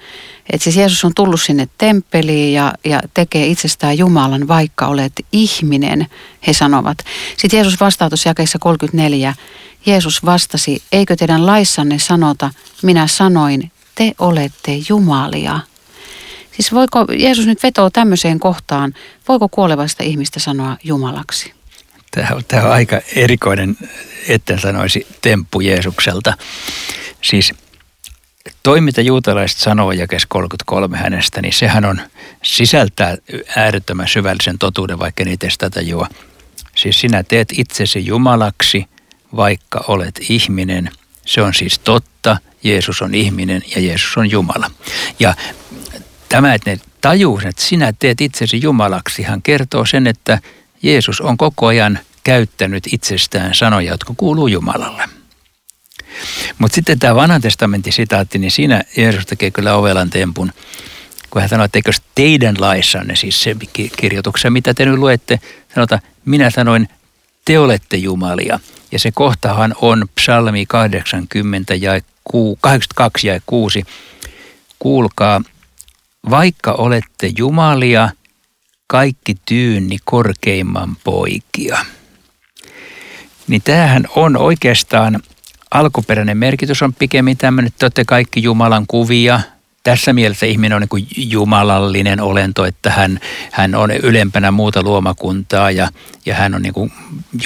Että 0.52 0.64
siis 0.64 0.76
Jeesus 0.76 1.04
on 1.04 1.14
tullut 1.14 1.40
sinne 1.40 1.68
temppeliin 1.78 2.52
ja, 2.52 2.72
ja 2.84 3.00
tekee 3.14 3.46
itsestään 3.46 3.98
Jumalan, 3.98 4.48
vaikka 4.48 4.86
olet 4.86 5.12
ihminen, 5.32 6.06
he 6.46 6.52
sanovat. 6.52 6.98
Sitten 7.36 7.58
Jeesus 7.58 7.80
vastaa 7.80 8.10
tuossa 8.10 8.28
jakeessa 8.28 8.58
34. 8.58 9.34
Jeesus 9.86 10.24
vastasi, 10.24 10.82
eikö 10.92 11.16
teidän 11.16 11.46
laissanne 11.46 11.98
sanota, 11.98 12.50
minä 12.82 13.06
sanoin, 13.06 13.72
te 13.94 14.12
olette 14.18 14.80
Jumalia. 14.88 15.60
Siis 16.52 16.72
voiko 16.72 17.06
Jeesus 17.16 17.46
nyt 17.46 17.62
vetoa 17.62 17.90
tämmöiseen 17.90 18.40
kohtaan, 18.40 18.94
voiko 19.28 19.48
kuolevasta 19.48 20.02
ihmistä 20.02 20.40
sanoa 20.40 20.76
Jumalaksi? 20.84 21.52
Tämä 22.10 22.28
on, 22.32 22.42
tämä 22.48 22.62
on 22.62 22.72
aika 22.72 23.00
erikoinen, 23.16 23.76
etten 24.28 24.58
sanoisi, 24.58 25.06
temppu 25.22 25.60
Jeesukselta. 25.60 26.34
Siis 27.22 27.52
toi, 28.62 28.80
mitä 28.80 29.00
juutalaiset 29.00 29.58
sanoo 29.58 29.92
jakes 29.92 30.26
33 30.26 30.96
hänestä, 30.96 31.42
niin 31.42 31.54
sehän 31.54 31.84
on 31.84 32.00
sisältää 32.42 33.16
äärettömän 33.56 34.08
syvällisen 34.08 34.58
totuuden, 34.58 34.98
vaikka 34.98 35.24
niitä 35.24 35.46
edes 35.46 35.58
tätä 35.58 35.80
juo. 35.80 36.06
Siis 36.74 37.00
sinä 37.00 37.22
teet 37.22 37.48
itsesi 37.58 38.06
Jumalaksi, 38.06 38.86
vaikka 39.36 39.84
olet 39.88 40.20
ihminen. 40.28 40.90
Se 41.26 41.42
on 41.42 41.54
siis 41.54 41.78
totta. 41.78 42.36
Jeesus 42.64 43.02
on 43.02 43.14
ihminen 43.14 43.62
ja 43.74 43.80
Jeesus 43.80 44.16
on 44.16 44.30
Jumala. 44.30 44.70
Ja 45.18 45.34
tämä, 46.32 46.54
että 46.54 46.70
ne 46.70 46.80
tajuu, 47.00 47.40
että 47.48 47.62
sinä 47.62 47.92
teet 47.98 48.20
itsesi 48.20 48.60
Jumalaksi, 48.62 49.22
hän 49.22 49.42
kertoo 49.42 49.86
sen, 49.86 50.06
että 50.06 50.38
Jeesus 50.82 51.20
on 51.20 51.36
koko 51.36 51.66
ajan 51.66 51.98
käyttänyt 52.24 52.84
itsestään 52.92 53.54
sanoja, 53.54 53.90
jotka 53.90 54.14
kuuluu 54.16 54.46
Jumalalle. 54.46 55.08
Mutta 56.58 56.74
sitten 56.74 56.98
tämä 56.98 57.14
vanhan 57.14 57.40
testamentin 57.40 57.92
sitaatti, 57.92 58.38
niin 58.38 58.50
siinä 58.50 58.82
Jeesus 58.96 59.26
tekee 59.26 59.50
kyllä 59.50 59.74
ovelan 59.74 60.10
tempun, 60.10 60.52
kun 61.30 61.42
hän 61.42 61.48
sanoo, 61.48 61.64
että 61.64 61.78
eikö 61.78 61.92
teidän 62.14 62.56
laissanne, 62.58 63.16
siis 63.16 63.42
se 63.42 63.56
kirjoituksessa, 63.96 64.50
mitä 64.50 64.74
te 64.74 64.84
nyt 64.84 64.98
luette, 64.98 65.40
sanotaan, 65.74 66.00
minä 66.24 66.50
sanoin, 66.50 66.88
te 67.44 67.58
olette 67.58 67.96
Jumalia. 67.96 68.60
Ja 68.92 68.98
se 68.98 69.10
kohtahan 69.14 69.74
on 69.80 70.08
psalmi 70.14 70.66
80 70.66 71.74
ja 71.74 72.00
82 72.60 73.28
ja 73.28 73.40
6. 73.46 73.84
Kuulkaa, 74.78 75.40
vaikka 76.30 76.72
olette 76.72 77.30
Jumalia– 77.38 78.10
kaikki 78.92 79.34
tyynni 79.46 79.96
korkeimman 80.04 80.96
poikia. 81.04 81.78
Niin 83.48 83.62
tämähän 83.62 84.04
on 84.16 84.36
oikeastaan, 84.36 85.22
alkuperäinen 85.70 86.36
merkitys 86.36 86.82
on 86.82 86.94
pikemmin 86.94 87.36
tämmöinen, 87.36 87.66
että 87.66 87.86
olette 87.86 88.04
kaikki 88.04 88.42
Jumalan 88.42 88.84
kuvia, 88.88 89.40
tässä 89.82 90.12
mielessä 90.12 90.46
ihminen 90.46 90.76
on 90.76 90.80
niin 90.80 90.88
kuin 90.88 91.06
jumalallinen 91.16 92.20
olento, 92.20 92.64
että 92.64 92.90
hän, 92.90 93.20
hän 93.50 93.74
on 93.74 93.90
ylempänä 93.90 94.50
muuta 94.50 94.82
luomakuntaa 94.82 95.70
ja, 95.70 95.88
ja 96.26 96.34
hän 96.34 96.54
on 96.54 96.62
niin 96.62 96.72
kuin 96.72 96.92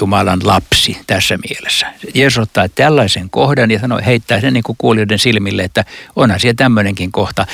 Jumalan 0.01 0.41
lapsi 0.45 0.99
tässä 1.07 1.39
mielessä. 1.49 1.93
Jeesus 2.15 2.39
ottaa 2.39 2.69
tällaisen 2.69 3.31
kohdan 3.31 3.71
ja 3.71 3.79
sanoo, 3.79 4.01
heittää 4.07 4.41
sen 4.41 4.53
niin 4.53 4.63
kuin 4.63 4.77
kuulijoiden 4.79 5.19
silmille, 5.19 5.63
että 5.63 5.85
onhan 6.17 6.41
siellä 6.41 6.57
tämmöinenkin 6.57 7.13
kohta, 7.13 7.47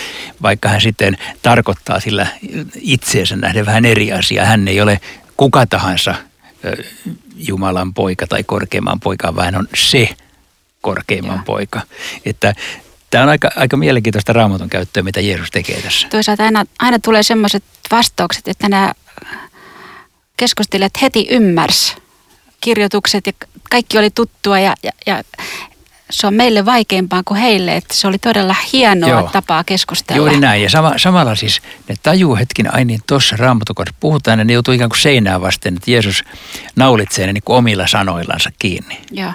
vaikka 0.42 0.68
hän 0.68 0.81
sitten 0.81 1.18
tarkoittaa 1.42 2.01
sillä 2.01 2.27
itseensä 2.81 3.37
nähden 3.37 3.66
vähän 3.66 3.85
eri 3.85 4.12
asiaa. 4.12 4.47
Hän 4.47 4.68
ei 4.68 4.81
ole 4.81 5.01
kuka 5.37 5.66
tahansa 5.66 6.14
Jumalan 7.37 7.95
poika 7.95 8.27
tai 8.27 8.42
korkeimman 8.42 9.01
poika, 9.01 9.37
vaan 9.37 9.55
on 9.55 9.68
se 9.75 10.09
korkeimman 10.81 11.37
ja. 11.37 11.42
poika. 11.47 11.81
Että 12.25 12.55
Tämä 13.12 13.25
on 13.25 13.31
aika, 13.31 13.51
aika 13.57 13.77
mielenkiintoista 13.77 14.33
raamatun 14.33 14.68
käyttöä, 14.68 15.03
mitä 15.03 15.20
Jeesus 15.20 15.51
tekee 15.51 15.83
tässä. 15.83 16.09
Toisaalta 16.09 16.44
aina, 16.44 16.64
aina 16.79 16.98
tulee 16.98 17.22
sellaiset 17.22 17.64
vastaukset, 17.90 18.48
että 18.48 18.68
nämä 18.68 18.92
keskustelijat 20.37 21.03
heti 21.03 21.27
ymmärs 21.31 21.96
kirjoitukset 22.61 23.27
ja 23.27 23.33
kaikki 23.70 23.98
oli 23.98 24.11
tuttua 24.11 24.59
ja, 24.59 24.75
ja, 24.83 24.90
ja 25.07 25.22
se 26.11 26.27
on 26.27 26.35
meille 26.35 26.64
vaikeampaa 26.64 27.22
kuin 27.25 27.40
heille, 27.40 27.77
että 27.77 27.94
se 27.94 28.09
oli 28.09 28.18
todella 28.18 28.57
hienoa 28.72 29.11
Joo. 29.11 29.31
tapaa 29.33 29.64
keskustella. 29.64 30.16
Juuri 30.16 30.40
näin 30.40 30.62
ja 30.62 30.70
sama, 30.70 30.92
samalla 30.96 31.35
siis 31.35 31.62
ne 31.88 31.94
tajuu 32.03 32.37
hetkin, 32.37 32.75
ai 32.75 32.85
niin 32.85 33.01
tuossa 33.07 33.37
raamatukohdassa 33.37 33.96
puhutaan 34.01 34.38
ja 34.38 34.44
ne 34.44 34.53
joutuu 34.53 34.75
ikään 34.75 34.90
kuin 34.90 35.01
seinää 35.01 35.40
vasten, 35.40 35.75
että 35.77 35.90
Jeesus 35.90 36.25
naulitsee 36.77 37.27
ne 37.27 37.33
niin 37.33 37.44
kuin 37.44 37.57
omilla 37.57 37.87
sanoillansa 37.87 38.51
kiinni. 38.59 39.01
Joo. 39.11 39.33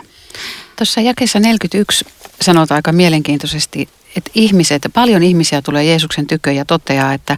Tuossa 0.75 1.01
jakessa 1.01 1.39
41 1.39 2.05
sanotaan 2.41 2.77
aika 2.77 2.91
mielenkiintoisesti, 2.91 3.89
että 4.15 4.31
ihmiset, 4.35 4.81
paljon 4.93 5.23
ihmisiä 5.23 5.61
tulee 5.61 5.83
Jeesuksen 5.83 6.27
tykö 6.27 6.51
ja 6.51 6.65
toteaa, 6.65 7.13
että 7.13 7.37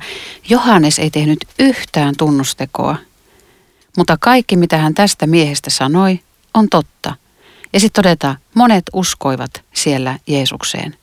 Johannes 0.49 0.99
ei 0.99 1.09
tehnyt 1.09 1.39
yhtään 1.59 2.15
tunnustekoa, 2.17 2.95
mutta 3.97 4.17
kaikki 4.19 4.57
mitä 4.57 4.77
hän 4.77 4.93
tästä 4.93 5.27
miehestä 5.27 5.69
sanoi 5.69 6.19
on 6.53 6.69
totta. 6.69 7.15
Ja 7.73 7.79
sitten 7.79 8.03
todetaan, 8.03 8.37
monet 8.53 8.83
uskoivat 8.93 9.63
siellä 9.73 10.19
Jeesukseen. 10.27 10.95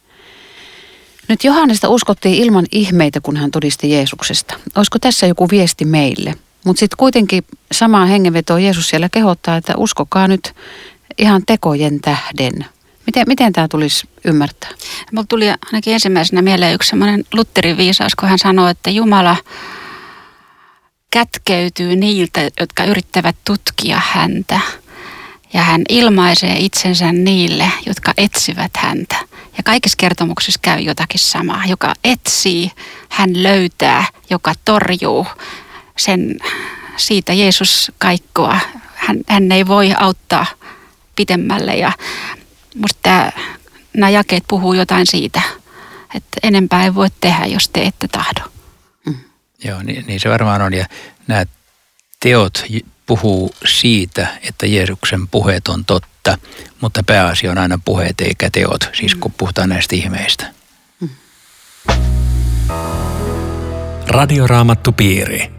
Nyt 1.29 1.45
Johannesta 1.45 1.89
uskottiin 1.89 2.35
ilman 2.35 2.67
ihmeitä, 2.73 3.21
kun 3.21 3.37
hän 3.37 3.51
todisti 3.51 3.91
Jeesuksesta. 3.91 4.55
Olisiko 4.77 4.99
tässä 4.99 5.27
joku 5.27 5.49
viesti 5.51 5.85
meille? 5.85 6.35
Mutta 6.65 6.81
sitten 6.81 6.97
kuitenkin 6.97 7.45
samaa 7.73 8.07
hengenvetoa 8.07 8.59
Jeesus 8.59 8.89
siellä 8.89 9.09
kehottaa, 9.09 9.57
että 9.57 9.77
uskokaa 9.77 10.29
nyt 10.29 10.55
ihan 11.19 11.43
tekojen 11.47 12.01
tähden. 12.01 12.67
Miten, 13.07 13.25
miten 13.27 13.53
tämä 13.53 13.69
tulisi 13.69 14.09
ymmärtää? 14.25 14.71
Mulla 15.13 15.27
tuli 15.29 15.49
ainakin 15.49 15.93
ensimmäisenä 15.93 16.43
mieleen 16.43 16.75
yksi 16.75 16.89
semmoinen 16.89 17.25
Lutterin 17.35 17.77
viisaus, 17.77 18.15
kun 18.15 18.29
hän 18.29 18.39
sanoi, 18.39 18.71
että 18.71 18.91
Jumala 18.91 19.37
kätkeytyy 21.11 21.97
niiltä, 21.97 22.41
jotka 22.61 22.85
yrittävät 22.85 23.37
tutkia 23.45 24.01
häntä. 24.05 24.61
Ja 25.53 25.63
hän 25.63 25.83
ilmaisee 25.89 26.57
itsensä 26.59 27.13
niille, 27.13 27.73
jotka 27.87 28.13
etsivät 28.19 28.71
häntä. 28.77 29.17
Ja 29.57 29.63
kaikissa 29.63 29.97
kertomuksissa 29.97 30.61
käy 30.63 30.81
jotakin 30.81 31.21
samaa. 31.21 31.63
Joka 31.67 31.95
etsii, 32.05 32.71
hän 33.09 33.43
löytää, 33.43 34.05
joka 34.31 34.53
torjuu. 34.65 35.27
Sen 35.99 36.37
siitä 36.97 37.33
Jeesus 37.33 37.93
kaikkoa. 37.99 38.59
Hän, 38.95 39.17
hän 39.29 39.53
ei 39.53 39.67
voi 39.67 39.93
auttaa 39.99 40.47
pitemmälle 41.17 41.77
ja 41.77 41.93
musta 42.77 42.99
tämä, 43.03 43.33
nämä 43.97 44.11
jakeet 44.11 44.45
puhuu 44.49 44.73
jotain 44.73 45.07
siitä, 45.07 45.43
että 46.15 46.39
enempää 46.43 46.85
ei 46.85 46.95
voi 46.95 47.09
tehdä, 47.21 47.47
jos 47.47 47.69
te 47.69 47.83
ette 47.83 48.09
tahdo. 48.09 48.41
Mm. 49.07 49.15
Joo, 49.65 49.83
niin, 49.83 50.05
niin 50.07 50.21
se 50.21 50.29
varmaan 50.29 50.63
on 50.63 50.75
ja 50.75 50.87
nämä 51.27 51.45
teot 52.21 52.65
puhuu 53.07 53.55
siitä, 53.65 54.27
että 54.49 54.67
Jeesuksen 54.67 55.29
puheet 55.29 55.69
on 55.69 55.85
totta, 55.85 56.39
mutta 56.81 57.03
pääasia 57.03 57.51
on 57.51 57.59
aina 57.59 57.79
puheet 57.85 58.21
eikä 58.21 58.51
teot, 58.51 58.91
siis 58.93 59.15
kun 59.15 59.33
puhutaan 59.33 59.69
näistä 59.69 59.97
ihmeistä. 59.97 60.53
Mm. 61.01 61.09
Radioraamattupiiri. 64.09 65.51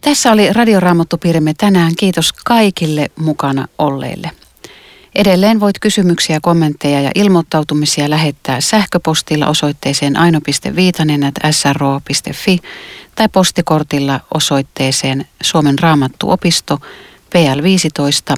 Tässä 0.00 0.32
oli 0.32 0.52
Radioraamattupiirimme 0.52 1.54
tänään. 1.54 1.92
Kiitos 1.98 2.32
kaikille 2.32 3.10
mukana 3.16 3.68
olleille. 3.78 4.30
Edelleen 5.16 5.60
voit 5.60 5.78
kysymyksiä, 5.78 6.38
kommentteja 6.42 7.00
ja 7.00 7.10
ilmoittautumisia 7.14 8.10
lähettää 8.10 8.60
sähköpostilla 8.60 9.46
osoitteeseen 9.46 10.16
aino.viitanen.sro.fi 10.16 12.58
tai 13.14 13.28
postikortilla 13.28 14.20
osoitteeseen 14.34 15.28
Suomen 15.42 15.78
raamattuopisto 15.78 16.78
PL 17.30 17.62
15 17.62 18.34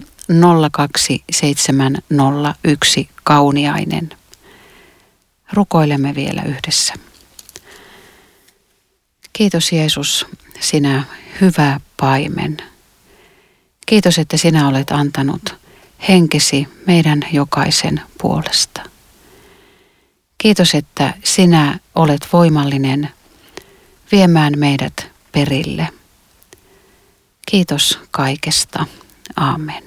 02701 0.73 3.09
Kauniainen. 3.25 4.11
Rukoilemme 5.53 6.15
vielä 6.15 6.43
yhdessä. 6.43 6.95
Kiitos 9.33 9.73
Jeesus, 9.73 10.27
sinä 10.61 11.05
hyvä 11.41 11.81
paimen. 11.97 12.57
Kiitos, 13.87 14.19
että 14.19 14.37
sinä 14.37 14.69
olet 14.69 14.91
antanut 14.91 15.68
henkesi 16.09 16.69
meidän 16.87 17.21
jokaisen 17.33 18.01
puolesta. 18.23 18.83
Kiitos, 20.39 20.75
että 20.75 21.15
sinä 21.25 21.79
olet 21.95 22.29
voimallinen 22.33 23.11
viemään 24.13 24.53
meidät 24.57 25.11
perille. 25.33 25.89
Kiitos 27.51 28.01
kaikesta. 28.11 28.87
Aamen. 29.37 29.83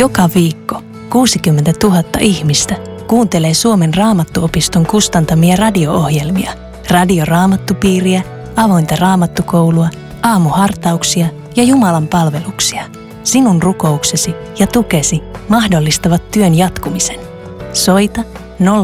Joka 0.00 0.30
viikko 0.34 0.82
60 1.12 1.72
000 1.82 2.02
ihmistä 2.20 2.76
kuuntelee 3.06 3.54
Suomen 3.54 3.94
raamattuopiston 3.94 4.86
kustantamia 4.86 5.56
radio-ohjelmia, 5.56 6.52
radioraamattupiiriä, 6.90 8.22
avointa 8.56 8.96
raamattukoulua, 8.96 9.88
aamuhartauksia 10.22 11.26
ja 11.56 11.62
Jumalan 11.62 12.08
palveluksia. 12.08 12.84
Sinun 13.24 13.62
rukouksesi 13.62 14.34
ja 14.58 14.66
tukesi 14.66 15.20
mahdollistavat 15.48 16.30
työn 16.30 16.54
jatkumisen. 16.54 17.20
Soita 17.72 18.24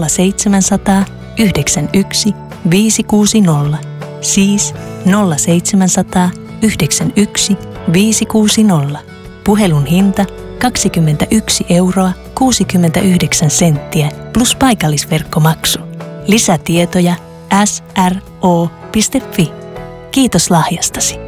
0700 0.09 1.05
91 1.39 2.35
560, 2.71 3.79
siis 4.21 4.75
0700 5.05 6.31
91 6.63 7.57
560. 7.93 8.99
Puhelun 9.45 9.87
hinta 9.87 10.25
21 10.59 11.67
euroa 11.69 12.13
69 12.35 13.51
senttiä 13.51 14.11
plus 14.33 14.57
paikallisverkkomaksu. 14.57 15.79
Lisätietoja 16.27 17.15
sro.fi. 17.65 19.53
Kiitos 20.11 20.51
lahjastasi. 20.51 21.26